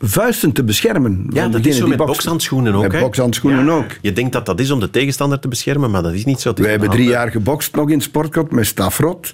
vuisten 0.07 0.53
te 0.53 0.65
beschermen. 0.65 1.27
Ja, 1.31 1.49
dat 1.49 1.67
is 1.67 1.77
zo 1.77 1.87
met 1.87 1.97
bokshandschoenen 1.97 2.75
ook. 2.75 2.93
Met 2.93 3.01
bokshandschoenen 3.01 3.65
Ja. 3.65 3.73
ook. 3.73 3.87
Je 4.01 4.13
denkt 4.13 4.33
dat 4.33 4.47
dat 4.47 4.61
is 4.61 4.71
om 4.71 4.81
de 4.81 4.91
tegenstander 4.91 5.39
te 5.41 5.49
beschermen, 5.49 5.91
maar 5.91 6.03
dat 6.03 6.13
is 6.13 6.25
niet 6.25 6.41
zo. 6.41 6.53
Wij 6.55 6.71
hebben 6.71 6.91
drie 6.91 7.09
jaar 7.09 7.31
gebokst 7.31 7.75
nog 7.75 7.91
in 7.91 8.01
Sportkot 8.01 8.51
met 8.51 8.67
stafrot. 8.67 9.33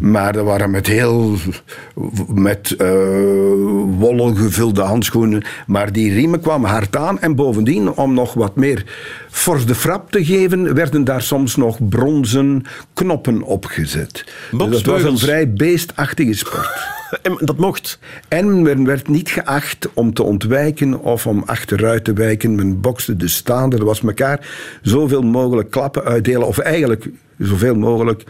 Maar 0.00 0.32
dat 0.32 0.44
waren 0.44 0.70
met 0.70 0.86
heel... 0.86 1.36
met 2.34 2.74
eh 2.76 2.88
wollen 3.98 4.36
gevulde 4.36 4.82
handschoenen. 4.82 5.42
Maar 5.66 5.92
die 5.92 6.12
riemen 6.12 6.40
kwamen 6.40 6.70
hard 6.70 6.96
aan. 6.96 7.20
En 7.20 7.34
bovendien, 7.34 7.90
om 7.92 8.14
nog 8.14 8.34
wat 8.34 8.56
meer 8.56 8.84
fors 9.30 9.66
de 9.66 9.74
frap 9.74 10.10
te 10.10 10.24
geven... 10.24 10.74
werden 10.74 11.04
daar 11.04 11.22
soms 11.22 11.56
nog 11.56 11.88
bronzen 11.88 12.64
knoppen 12.94 13.42
opgezet. 13.42 14.24
Dus 14.50 14.68
dat 14.68 14.84
was 14.84 15.02
een 15.02 15.18
vrij 15.18 15.52
beestachtige 15.52 16.34
sport. 16.34 16.70
En 17.22 17.38
dat 17.40 17.56
mocht. 17.56 17.98
En 18.28 18.62
men 18.62 18.84
werd 18.84 19.08
niet 19.08 19.28
geacht 19.28 19.88
om 19.94 20.14
te 20.14 20.22
ontwijken 20.22 21.00
of 21.00 21.26
om 21.26 21.42
achteruit 21.46 22.04
te 22.04 22.12
wijken. 22.12 22.54
Men 22.54 22.80
bokste 22.80 23.16
dus 23.16 23.34
staande. 23.34 23.76
Er 23.76 23.84
was 23.84 24.02
elkaar 24.02 24.48
zoveel 24.82 25.22
mogelijk 25.22 25.70
klappen 25.70 26.04
uitdelen. 26.04 26.46
Of 26.46 26.58
eigenlijk 26.58 27.10
zoveel 27.38 27.74
mogelijk 27.74 28.24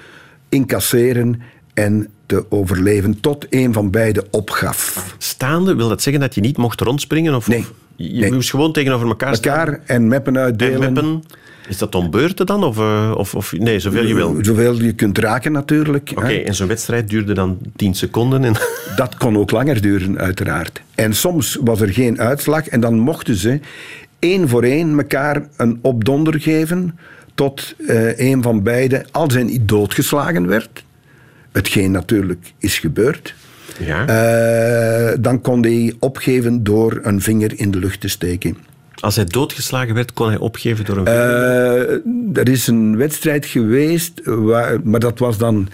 incasseren 0.49 1.43
en 1.75 2.09
te 2.27 2.45
overleven 2.49 3.21
tot 3.21 3.47
een 3.51 3.73
van 3.73 3.91
beiden 3.91 4.25
opgaf. 4.31 5.15
Staande, 5.19 5.75
wil 5.75 5.89
dat 5.89 6.03
zeggen 6.03 6.23
dat 6.23 6.35
je 6.35 6.41
niet 6.41 6.57
mocht 6.57 6.81
rondspringen? 6.81 7.35
Of, 7.35 7.49
Nee. 7.49 7.65
Je 8.01 8.21
Nee. 8.21 8.33
moest 8.33 8.51
gewoon 8.51 8.73
tegenover 8.73 9.07
elkaar 9.07 9.35
staan? 9.35 9.59
Elkaar 9.59 9.81
en 9.87 10.09
meppen 10.09 10.37
En 10.37 10.43
uitdelen. 10.43 10.93
meppen. 10.93 11.23
Is 11.69 11.79
dat 11.79 11.95
om 11.95 12.11
beurten 12.11 12.47
dan? 12.47 12.65
Of, 12.65 12.79
eh, 12.79 13.15
of, 13.17 13.35
of 13.35 13.53
nee, 13.59 13.79
zoveel 13.81 14.07
je 14.07 14.15
wil. 14.15 14.29
Oké, 14.29 14.45
Zoveel 14.45 14.75
je 14.83 14.93
kunt 14.93 15.19
raken 15.19 15.53
natuurlijk. 15.53 16.13
hè. 16.15 16.35
en 16.37 16.55
zo'n 16.55 16.69
wedstrijd 16.69 17.09
duurde 17.11 17.33
dan 17.35 17.59
10 17.77 17.95
seconden. 17.95 18.45
En 18.45 18.55
Dat 18.97 19.17
kon 19.17 19.37
ook 19.39 19.51
langer 19.51 19.81
duren, 19.81 20.19
uiteraard. 20.19 20.81
En 20.95 21.15
soms 21.15 21.59
was 21.65 21.81
er 21.81 21.93
geen 21.93 22.21
uitslag 22.21 22.67
en 22.69 22.81
dan 22.81 22.99
mochten 22.99 23.35
ze 23.35 23.61
één 24.19 24.49
voor 24.49 24.63
één 24.63 24.99
elkaar 24.99 25.49
een 25.57 25.79
opdonder 25.83 26.41
geven 26.41 26.99
tot 27.35 27.75
eh, 27.87 28.19
een 28.19 28.43
van 28.43 28.63
beiden, 28.63 29.05
als 29.11 29.35
hij 29.35 29.43
niet 29.43 29.69
doodgeslagen 29.69 30.47
werd, 30.47 30.85
hetgeen 31.53 31.91
natuurlijk 31.91 32.53
is 32.59 32.79
gebeurd, 32.79 33.35
ja. 33.85 34.07
eh, 34.07 35.17
dan 35.21 35.41
kon 35.41 35.63
hij 35.63 35.95
opgeven 35.99 36.63
door 36.65 36.99
een 37.03 37.21
vinger 37.21 37.59
in 37.59 37.71
de 37.71 37.79
lucht 37.79 38.01
te 38.01 38.09
steken. 38.09 38.57
Als 39.01 39.17
hij 39.17 39.25
doodgeslagen 39.25 39.95
werd, 39.95 40.13
kon 40.13 40.29
hij 40.29 40.39
opgeven 40.39 40.85
door 40.85 40.97
een 40.97 41.05
vinger. 41.07 41.89
Eh, 42.35 42.39
er 42.43 42.49
is 42.49 42.67
een 42.67 42.97
wedstrijd 42.97 43.47
geweest, 43.47 44.21
waar, 44.25 44.79
maar 44.85 45.01
dat 45.01 45.19
was 45.19 45.39
dan 45.39 45.69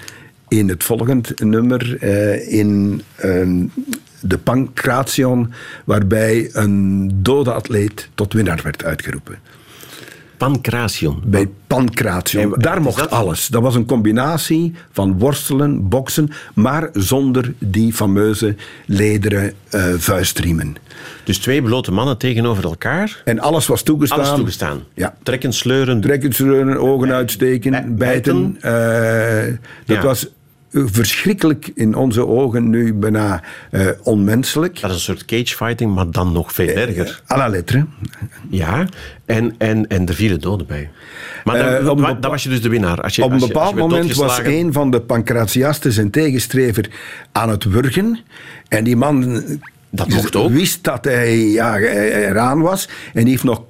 in 0.49 0.69
het 0.69 0.85
volgende 0.85 1.29
nummer, 1.45 1.97
eh, 2.01 2.53
in 2.59 3.03
een- 3.16 3.71
de 4.21 4.38
Pancration, 4.38 5.53
waarbij 5.85 6.49
een 6.53 7.11
dode 7.23 7.53
atleet 7.53 8.09
tot 8.14 8.33
winnaar 8.33 8.61
werd 8.62 8.85
uitgeroepen. 8.85 9.38
Pancration. 10.37 11.22
Bij 11.25 11.49
Pancration. 11.66 12.49
Wat 12.49 12.62
Daar 12.62 12.81
mocht 12.83 12.99
dat? 12.99 13.11
alles. 13.11 13.46
Dat 13.46 13.62
was 13.62 13.75
een 13.75 13.87
combinatie 13.87 14.72
van 14.92 15.18
worstelen, 15.18 15.88
boksen, 15.88 16.31
maar 16.55 16.88
zonder 16.92 17.55
die 17.59 17.92
fameuze 17.92 18.55
lederen 18.87 19.53
eh, 19.70 19.85
vuistriemen. 19.96 20.75
Dus 21.25 21.38
twee 21.38 21.62
blote 21.62 21.92
mannen 21.92 22.18
tegenover 22.18 22.64
elkaar. 22.64 23.22
En 23.25 23.38
alles 23.40 23.66
was 23.66 23.83
toegestaan. 23.83 24.18
Alles 24.18 24.35
toegestaan. 24.35 24.83
Ja. 24.94 25.16
Trekken, 25.22 25.53
sleuren. 25.53 26.01
Trekken, 26.01 26.33
sleuren, 26.33 26.77
ogen 26.81 27.12
uitsteken, 27.12 27.70
Bij- 27.70 27.94
bijten. 27.94 28.57
Eh, 28.61 28.72
dat 29.87 29.96
Ja. 29.96 30.03
was 30.03 30.27
eh, 30.27 30.33
verschrikkelijk 30.85 31.71
in 31.75 31.95
onze 31.95 32.27
ogen 32.27 32.71
nu 32.71 32.95
bijna 32.95 33.43
eh, 33.71 33.87
onmenselijk. 34.03 34.81
Dat 34.81 34.91
is 34.91 34.97
een 34.97 35.03
soort 35.03 35.25
cagefighting, 35.25 35.95
maar 35.95 36.11
dan 36.11 36.33
nog 36.33 36.53
veel 36.53 36.69
erger. 36.69 37.23
À 37.27 37.37
la 37.37 37.49
lettre. 37.49 37.87
Ja, 38.51 38.87
en, 39.25 39.55
en, 39.59 39.87
en 39.89 40.09
er 40.09 40.15
vielen 40.15 40.41
doden 40.41 40.67
bij. 40.67 40.91
Maar 41.45 41.83
dan, 41.85 42.05
Eh, 42.05 42.17
was 42.31 42.43
je 42.43 42.49
dus 42.49 42.62
de 42.62 42.69
winnaar. 42.69 43.01
Als 43.01 43.17
je, 43.17 43.23
Op 43.25 43.31
een 43.31 43.35
als 43.35 43.43
je- 43.49 43.55
als 43.55 43.71
bepaald 43.71 43.75
je 43.91 43.97
moment 43.97 44.15
was 44.15 44.39
een 44.45 44.73
van 44.73 44.91
de 44.91 45.01
pancratiasten 45.01 45.93
zijn 45.93 46.11
tegenstrever 46.11 46.89
aan 47.33 47.49
het 47.49 47.65
wurgen. 47.65 48.19
En 48.69 48.85
die 48.85 48.97
man 48.97 49.43
Dat 49.91 50.09
mocht 50.09 50.37
ook. 50.37 50.51
wist 50.51 50.85
dat 50.85 51.05
hij 51.05 51.39
ja, 51.39 51.79
eraan 51.79 52.61
was. 52.61 52.89
En 53.15 53.21
die 53.23 53.31
heeft 53.31 53.45
nog 53.45 53.62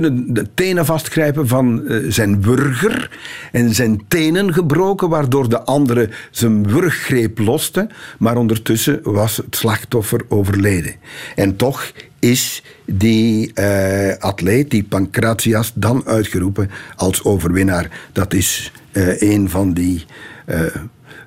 kunnen 0.00 0.34
de 0.34 0.46
tenen 0.54 0.84
vastgrijpen 0.84 1.48
van 1.48 1.86
eh, 1.86 1.98
zijn 2.08 2.42
wurger. 2.42 3.10
En 3.52 3.74
zijn 3.74 4.04
tenen 4.08 4.52
gebroken, 4.52 5.08
waardoor 5.08 5.48
de 5.48 5.62
andere 5.62 6.08
zijn 6.30 6.68
wurggreep 6.68 7.38
loste. 7.38 7.88
Maar 8.18 8.36
ondertussen 8.36 9.00
was 9.02 9.36
het 9.36 9.56
slachtoffer 9.56 10.20
overleden. 10.28 10.94
En 11.34 11.56
toch 11.56 11.92
is 12.18 12.62
die 12.84 13.52
eh, 13.54 14.18
atleet, 14.18 14.70
die 14.70 14.84
Pancratias, 14.84 15.72
dan 15.74 16.02
uitgeroepen 16.06 16.70
als 16.96 17.24
overwinnaar. 17.24 18.08
Dat 18.12 18.34
is 18.34 18.72
eh, 18.92 19.20
een 19.22 19.50
van 19.50 19.72
die 19.72 20.04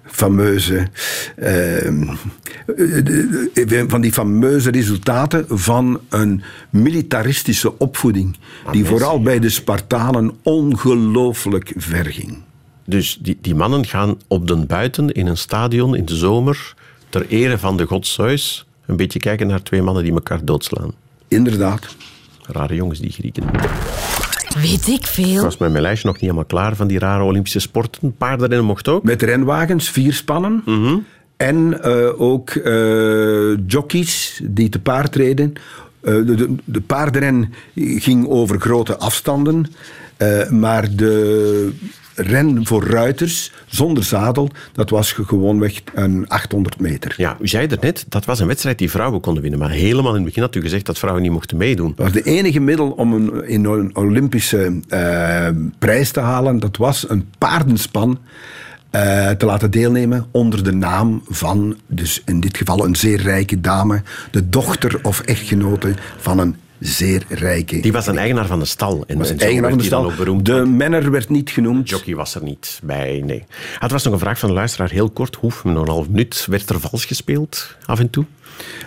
fameuze, 0.07 0.87
de- 2.65 3.85
van 3.87 4.01
die 4.01 4.11
fameuze 4.13 4.71
resultaten 4.71 5.45
van 5.49 5.99
een 6.09 6.41
militaristische 6.69 7.77
opvoeding. 7.77 8.37
die 8.71 8.85
vooral 8.85 9.21
bij 9.21 9.39
de 9.39 9.49
Spartanen 9.49 10.31
ongelooflijk 10.43 11.73
verging. 11.75 12.37
Dus 12.85 13.17
die, 13.21 13.37
die 13.41 13.55
mannen 13.55 13.85
gaan 13.85 14.17
op 14.27 14.47
den 14.47 14.65
buiten 14.67 15.11
in 15.11 15.27
een 15.27 15.37
stadion 15.37 15.95
in 15.95 16.05
de 16.05 16.15
zomer 16.15 16.73
ter 17.09 17.25
ere 17.27 17.57
van 17.57 17.77
de 17.77 17.85
god 17.85 18.07
Zeus 18.07 18.65
een 18.85 18.95
beetje 18.95 19.19
kijken 19.19 19.47
naar 19.47 19.63
twee 19.63 19.81
mannen 19.81 20.03
die 20.03 20.13
elkaar 20.13 20.45
doodslaan. 20.45 20.91
Inderdaad. 21.27 21.95
Rare 22.41 22.75
jongens, 22.75 22.99
die 22.99 23.11
Grieken. 23.11 23.43
Weet 24.61 24.87
ik 24.87 24.93
Ik 24.99 25.05
veel. 25.07 25.43
was 25.43 25.57
met 25.57 25.71
mijn 25.71 25.81
lijstje 25.83 26.05
nog 26.07 26.15
niet 26.15 26.23
helemaal 26.23 26.45
klaar 26.45 26.75
van 26.75 26.87
die 26.87 26.99
rare 26.99 27.23
Olympische 27.23 27.59
sporten. 27.59 28.15
Paardenrennen 28.17 28.65
mocht 28.67 28.87
ook. 28.87 29.03
Met 29.03 29.21
renwagens, 29.21 29.89
vier 29.89 30.13
spannen. 30.13 30.63
En 31.37 31.81
eh, 31.83 32.21
ook 32.21 32.49
eh, 32.49 33.57
jockeys 33.67 34.41
die 34.43 34.69
te 34.69 34.79
paard 34.79 35.15
reden. 35.15 35.53
Eh, 36.01 36.13
de, 36.13 36.35
de, 36.35 36.55
de 36.63 36.81
paardenren 36.81 37.53
ging 37.75 38.27
over 38.27 38.59
grote 38.59 38.97
afstanden. 38.97 39.65
eh, 40.17 40.49
maar 40.49 40.95
de 40.95 41.71
ren 42.19 42.65
voor 42.65 42.84
ruiters 42.84 43.51
zonder 43.65 44.03
zadel, 44.03 44.49
dat 44.73 44.89
was 44.89 45.12
ge- 45.12 45.25
gewoonweg 45.25 45.82
een 45.93 46.27
800 46.27 46.80
meter. 46.80 47.13
Ja, 47.17 47.38
u 47.41 47.47
zei 47.47 47.67
er 47.67 47.77
net, 47.82 48.06
dat 48.10 48.25
was 48.25 48.39
een 48.39 48.47
wedstrijd 48.47 48.77
die 48.77 48.89
vrouwen 48.89 49.21
konden 49.21 49.41
winnen. 49.41 49.60
Maar 49.60 49.69
helemaal 49.69 50.12
in 50.12 50.15
het 50.17 50.25
begin 50.25 50.41
had 50.41 50.56
u 50.56 50.62
gezegd 50.62 50.86
dat 50.86 50.97
vrouwen 50.99 51.23
niet 51.23 51.32
mochten 51.32 51.58
meedoen. 51.58 51.93
Dat 51.95 52.06
was 52.06 52.23
de 52.23 52.30
enige 52.30 52.60
middel 52.60 52.89
om 52.91 53.13
een, 53.13 53.47
in 53.47 53.65
een 53.65 53.95
Olympische 53.95 54.80
eh, 54.88 55.47
prijs 55.80 56.12
te 56.12 56.19
halen. 56.19 56.60
Dat 56.60 56.77
was 56.77 57.10
een 57.10 57.30
paardenspan 57.38 58.19
eh, 58.89 59.30
te 59.30 59.45
laten 59.45 59.71
deelnemen 59.71 60.25
onder 60.32 60.63
de 60.63 60.73
naam 60.73 61.21
van, 61.30 61.77
dus 61.88 62.21
in 62.25 62.39
dit 62.39 62.58
geval 62.58 62.86
een 62.86 62.95
zeer 62.95 63.21
rijke 63.21 63.62
dame, 63.62 64.01
de 64.32 64.49
dochter 64.49 64.99
of 65.01 65.19
echtgenote 65.19 65.93
van 66.17 66.39
een 66.39 66.56
zeer 66.79 67.23
rijke. 67.29 67.79
Die 67.79 67.91
was 67.91 68.07
een 68.07 68.17
eigenaar 68.17 68.47
van 68.47 68.59
de 68.59 68.65
stal. 68.65 69.03
En, 69.07 69.17
was 69.17 69.27
en 69.27 69.33
een 69.33 69.39
eigenaar 69.39 69.69
van 69.69 69.79
de 69.79 69.83
stal. 69.83 70.11
De 70.43 70.65
menner 70.65 71.11
werd 71.11 71.29
niet 71.29 71.49
genoemd. 71.49 71.89
jockey 71.89 72.15
was 72.15 72.35
er 72.35 72.43
niet 72.43 72.79
bij, 72.83 73.21
nee. 73.25 73.43
Ah, 73.75 73.81
het 73.81 73.91
was 73.91 74.03
nog 74.03 74.13
een 74.13 74.19
vraag 74.19 74.39
van 74.39 74.49
de 74.49 74.55
luisteraar, 74.55 74.89
heel 74.89 75.09
kort. 75.09 75.35
Hoef, 75.35 75.63
nog 75.63 75.81
een 75.81 75.89
half 75.89 76.09
minuut. 76.09 76.45
Werd 76.49 76.69
er 76.69 76.79
vals 76.79 77.05
gespeeld, 77.05 77.75
af 77.85 77.99
en 77.99 78.09
toe? 78.09 78.25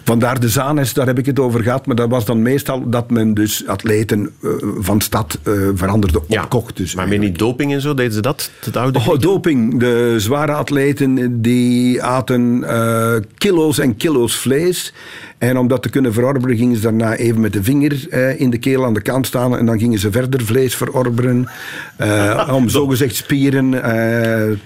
Vandaar 0.04 0.40
de 0.40 0.48
Zanes, 0.48 0.92
daar 0.92 1.06
heb 1.06 1.18
ik 1.18 1.26
het 1.26 1.38
over 1.38 1.62
gehad. 1.62 1.86
Maar 1.86 1.96
dat 1.96 2.08
was 2.08 2.24
dan 2.24 2.42
meestal 2.42 2.88
dat 2.88 3.10
men 3.10 3.34
dus 3.34 3.66
atleten 3.66 4.30
eh, 4.42 4.50
van 4.78 5.00
stad 5.00 5.38
eh, 5.42 5.52
veranderde, 5.74 6.22
opkocht. 6.28 6.76
Dus 6.76 6.94
maar 6.94 7.08
met 7.08 7.18
niet 7.18 7.38
doping 7.38 7.72
en 7.72 7.80
zo, 7.80 7.94
deden 7.94 8.12
ze 8.12 8.20
dat? 8.20 8.50
Het 8.64 8.76
oude 8.76 8.98
Oh, 8.98 9.18
doping. 9.18 9.80
De 9.80 10.14
zware 10.16 10.52
atleten 10.52 11.42
die 11.42 12.02
aten 12.02 12.64
eh, 12.64 13.14
kilo's 13.38 13.78
en 13.78 13.96
kilo's 13.96 14.36
vlees. 14.36 14.92
En 15.40 15.58
om 15.58 15.68
dat 15.68 15.82
te 15.82 15.88
kunnen 15.88 16.12
verorberen 16.12 16.56
gingen 16.56 16.76
ze 16.76 16.82
daarna 16.82 17.14
even 17.16 17.40
met 17.40 17.52
de 17.52 17.62
vinger 17.62 18.06
eh, 18.10 18.40
in 18.40 18.50
de 18.50 18.58
keel 18.58 18.84
aan 18.84 18.94
de 18.94 19.00
kant 19.02 19.26
staan. 19.26 19.56
En 19.58 19.66
dan 19.66 19.78
gingen 19.78 19.98
ze 19.98 20.10
verder 20.10 20.44
vlees 20.44 20.74
verorberen. 20.76 21.48
eh, 21.96 22.48
om 22.52 22.68
zogezegd 22.78 23.14
spieren 23.14 23.74
eh, 23.74 23.80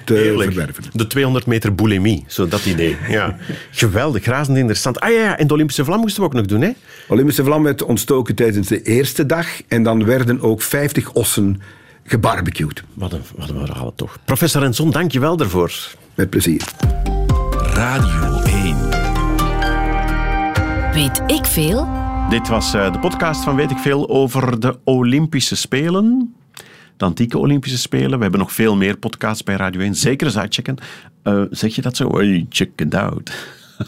te 0.04 0.14
Heerlijk. 0.14 0.52
verwerven. 0.52 0.84
De 0.92 1.06
200 1.06 1.46
meter 1.46 1.74
boulimie, 1.74 2.24
zo 2.26 2.48
dat 2.48 2.64
idee. 2.66 2.96
Ja. 3.08 3.36
Geweldig, 3.70 4.24
razend 4.24 4.56
interessant. 4.56 4.96
interessant. 4.96 5.00
Ah 5.00 5.10
ja, 5.10 5.20
ja, 5.30 5.38
en 5.38 5.46
de 5.46 5.52
Olympische 5.54 5.84
vlam 5.84 6.00
moesten 6.00 6.20
we 6.22 6.26
ook 6.28 6.34
nog 6.34 6.46
doen, 6.46 6.60
hè? 6.60 6.70
Olympische 7.08 7.44
vlam 7.44 7.62
werd 7.62 7.82
ontstoken 7.82 8.34
tijdens 8.34 8.68
de 8.68 8.82
eerste 8.82 9.26
dag. 9.26 9.46
En 9.68 9.82
dan 9.82 10.04
werden 10.04 10.40
ook 10.40 10.62
50 10.62 11.12
ossen 11.12 11.60
gebarbecued. 12.04 12.82
Wat 12.94 13.12
een, 13.12 13.22
wat 13.36 13.48
een 13.48 13.66
verhaal 13.66 13.92
toch. 13.96 14.18
Professor 14.24 14.62
Renson, 14.62 14.90
dank 14.90 15.12
je 15.12 15.20
wel 15.20 15.36
daarvoor. 15.36 15.72
Met 16.14 16.30
plezier. 16.30 16.62
Radio 17.74 18.40
1. 18.46 18.83
Weet 20.94 21.22
ik 21.26 21.44
veel? 21.44 21.88
Dit 22.28 22.48
was 22.48 22.74
eh, 22.74 22.92
de 22.92 22.98
podcast 22.98 23.44
van 23.44 23.56
Weet 23.56 23.70
ik 23.70 23.78
Veel 23.78 24.08
over 24.08 24.60
de 24.60 24.78
Olympische 24.84 25.56
Spelen. 25.56 26.34
De 26.96 27.04
antieke 27.04 27.38
Olympische 27.38 27.78
Spelen. 27.78 28.16
We 28.16 28.22
hebben 28.22 28.40
nog 28.40 28.52
veel 28.52 28.76
meer 28.76 28.96
podcasts 28.96 29.42
bij 29.42 29.56
Radio 29.56 29.80
1. 29.80 29.94
Zeker 29.94 30.26
eens 30.26 30.38
uitchecken. 30.38 30.76
Eh, 31.22 31.42
zeg 31.50 31.74
je 31.74 31.82
dat 31.82 31.96
zo? 31.96 32.10
Check 32.48 32.80
it 32.80 32.94
out. 32.94 33.32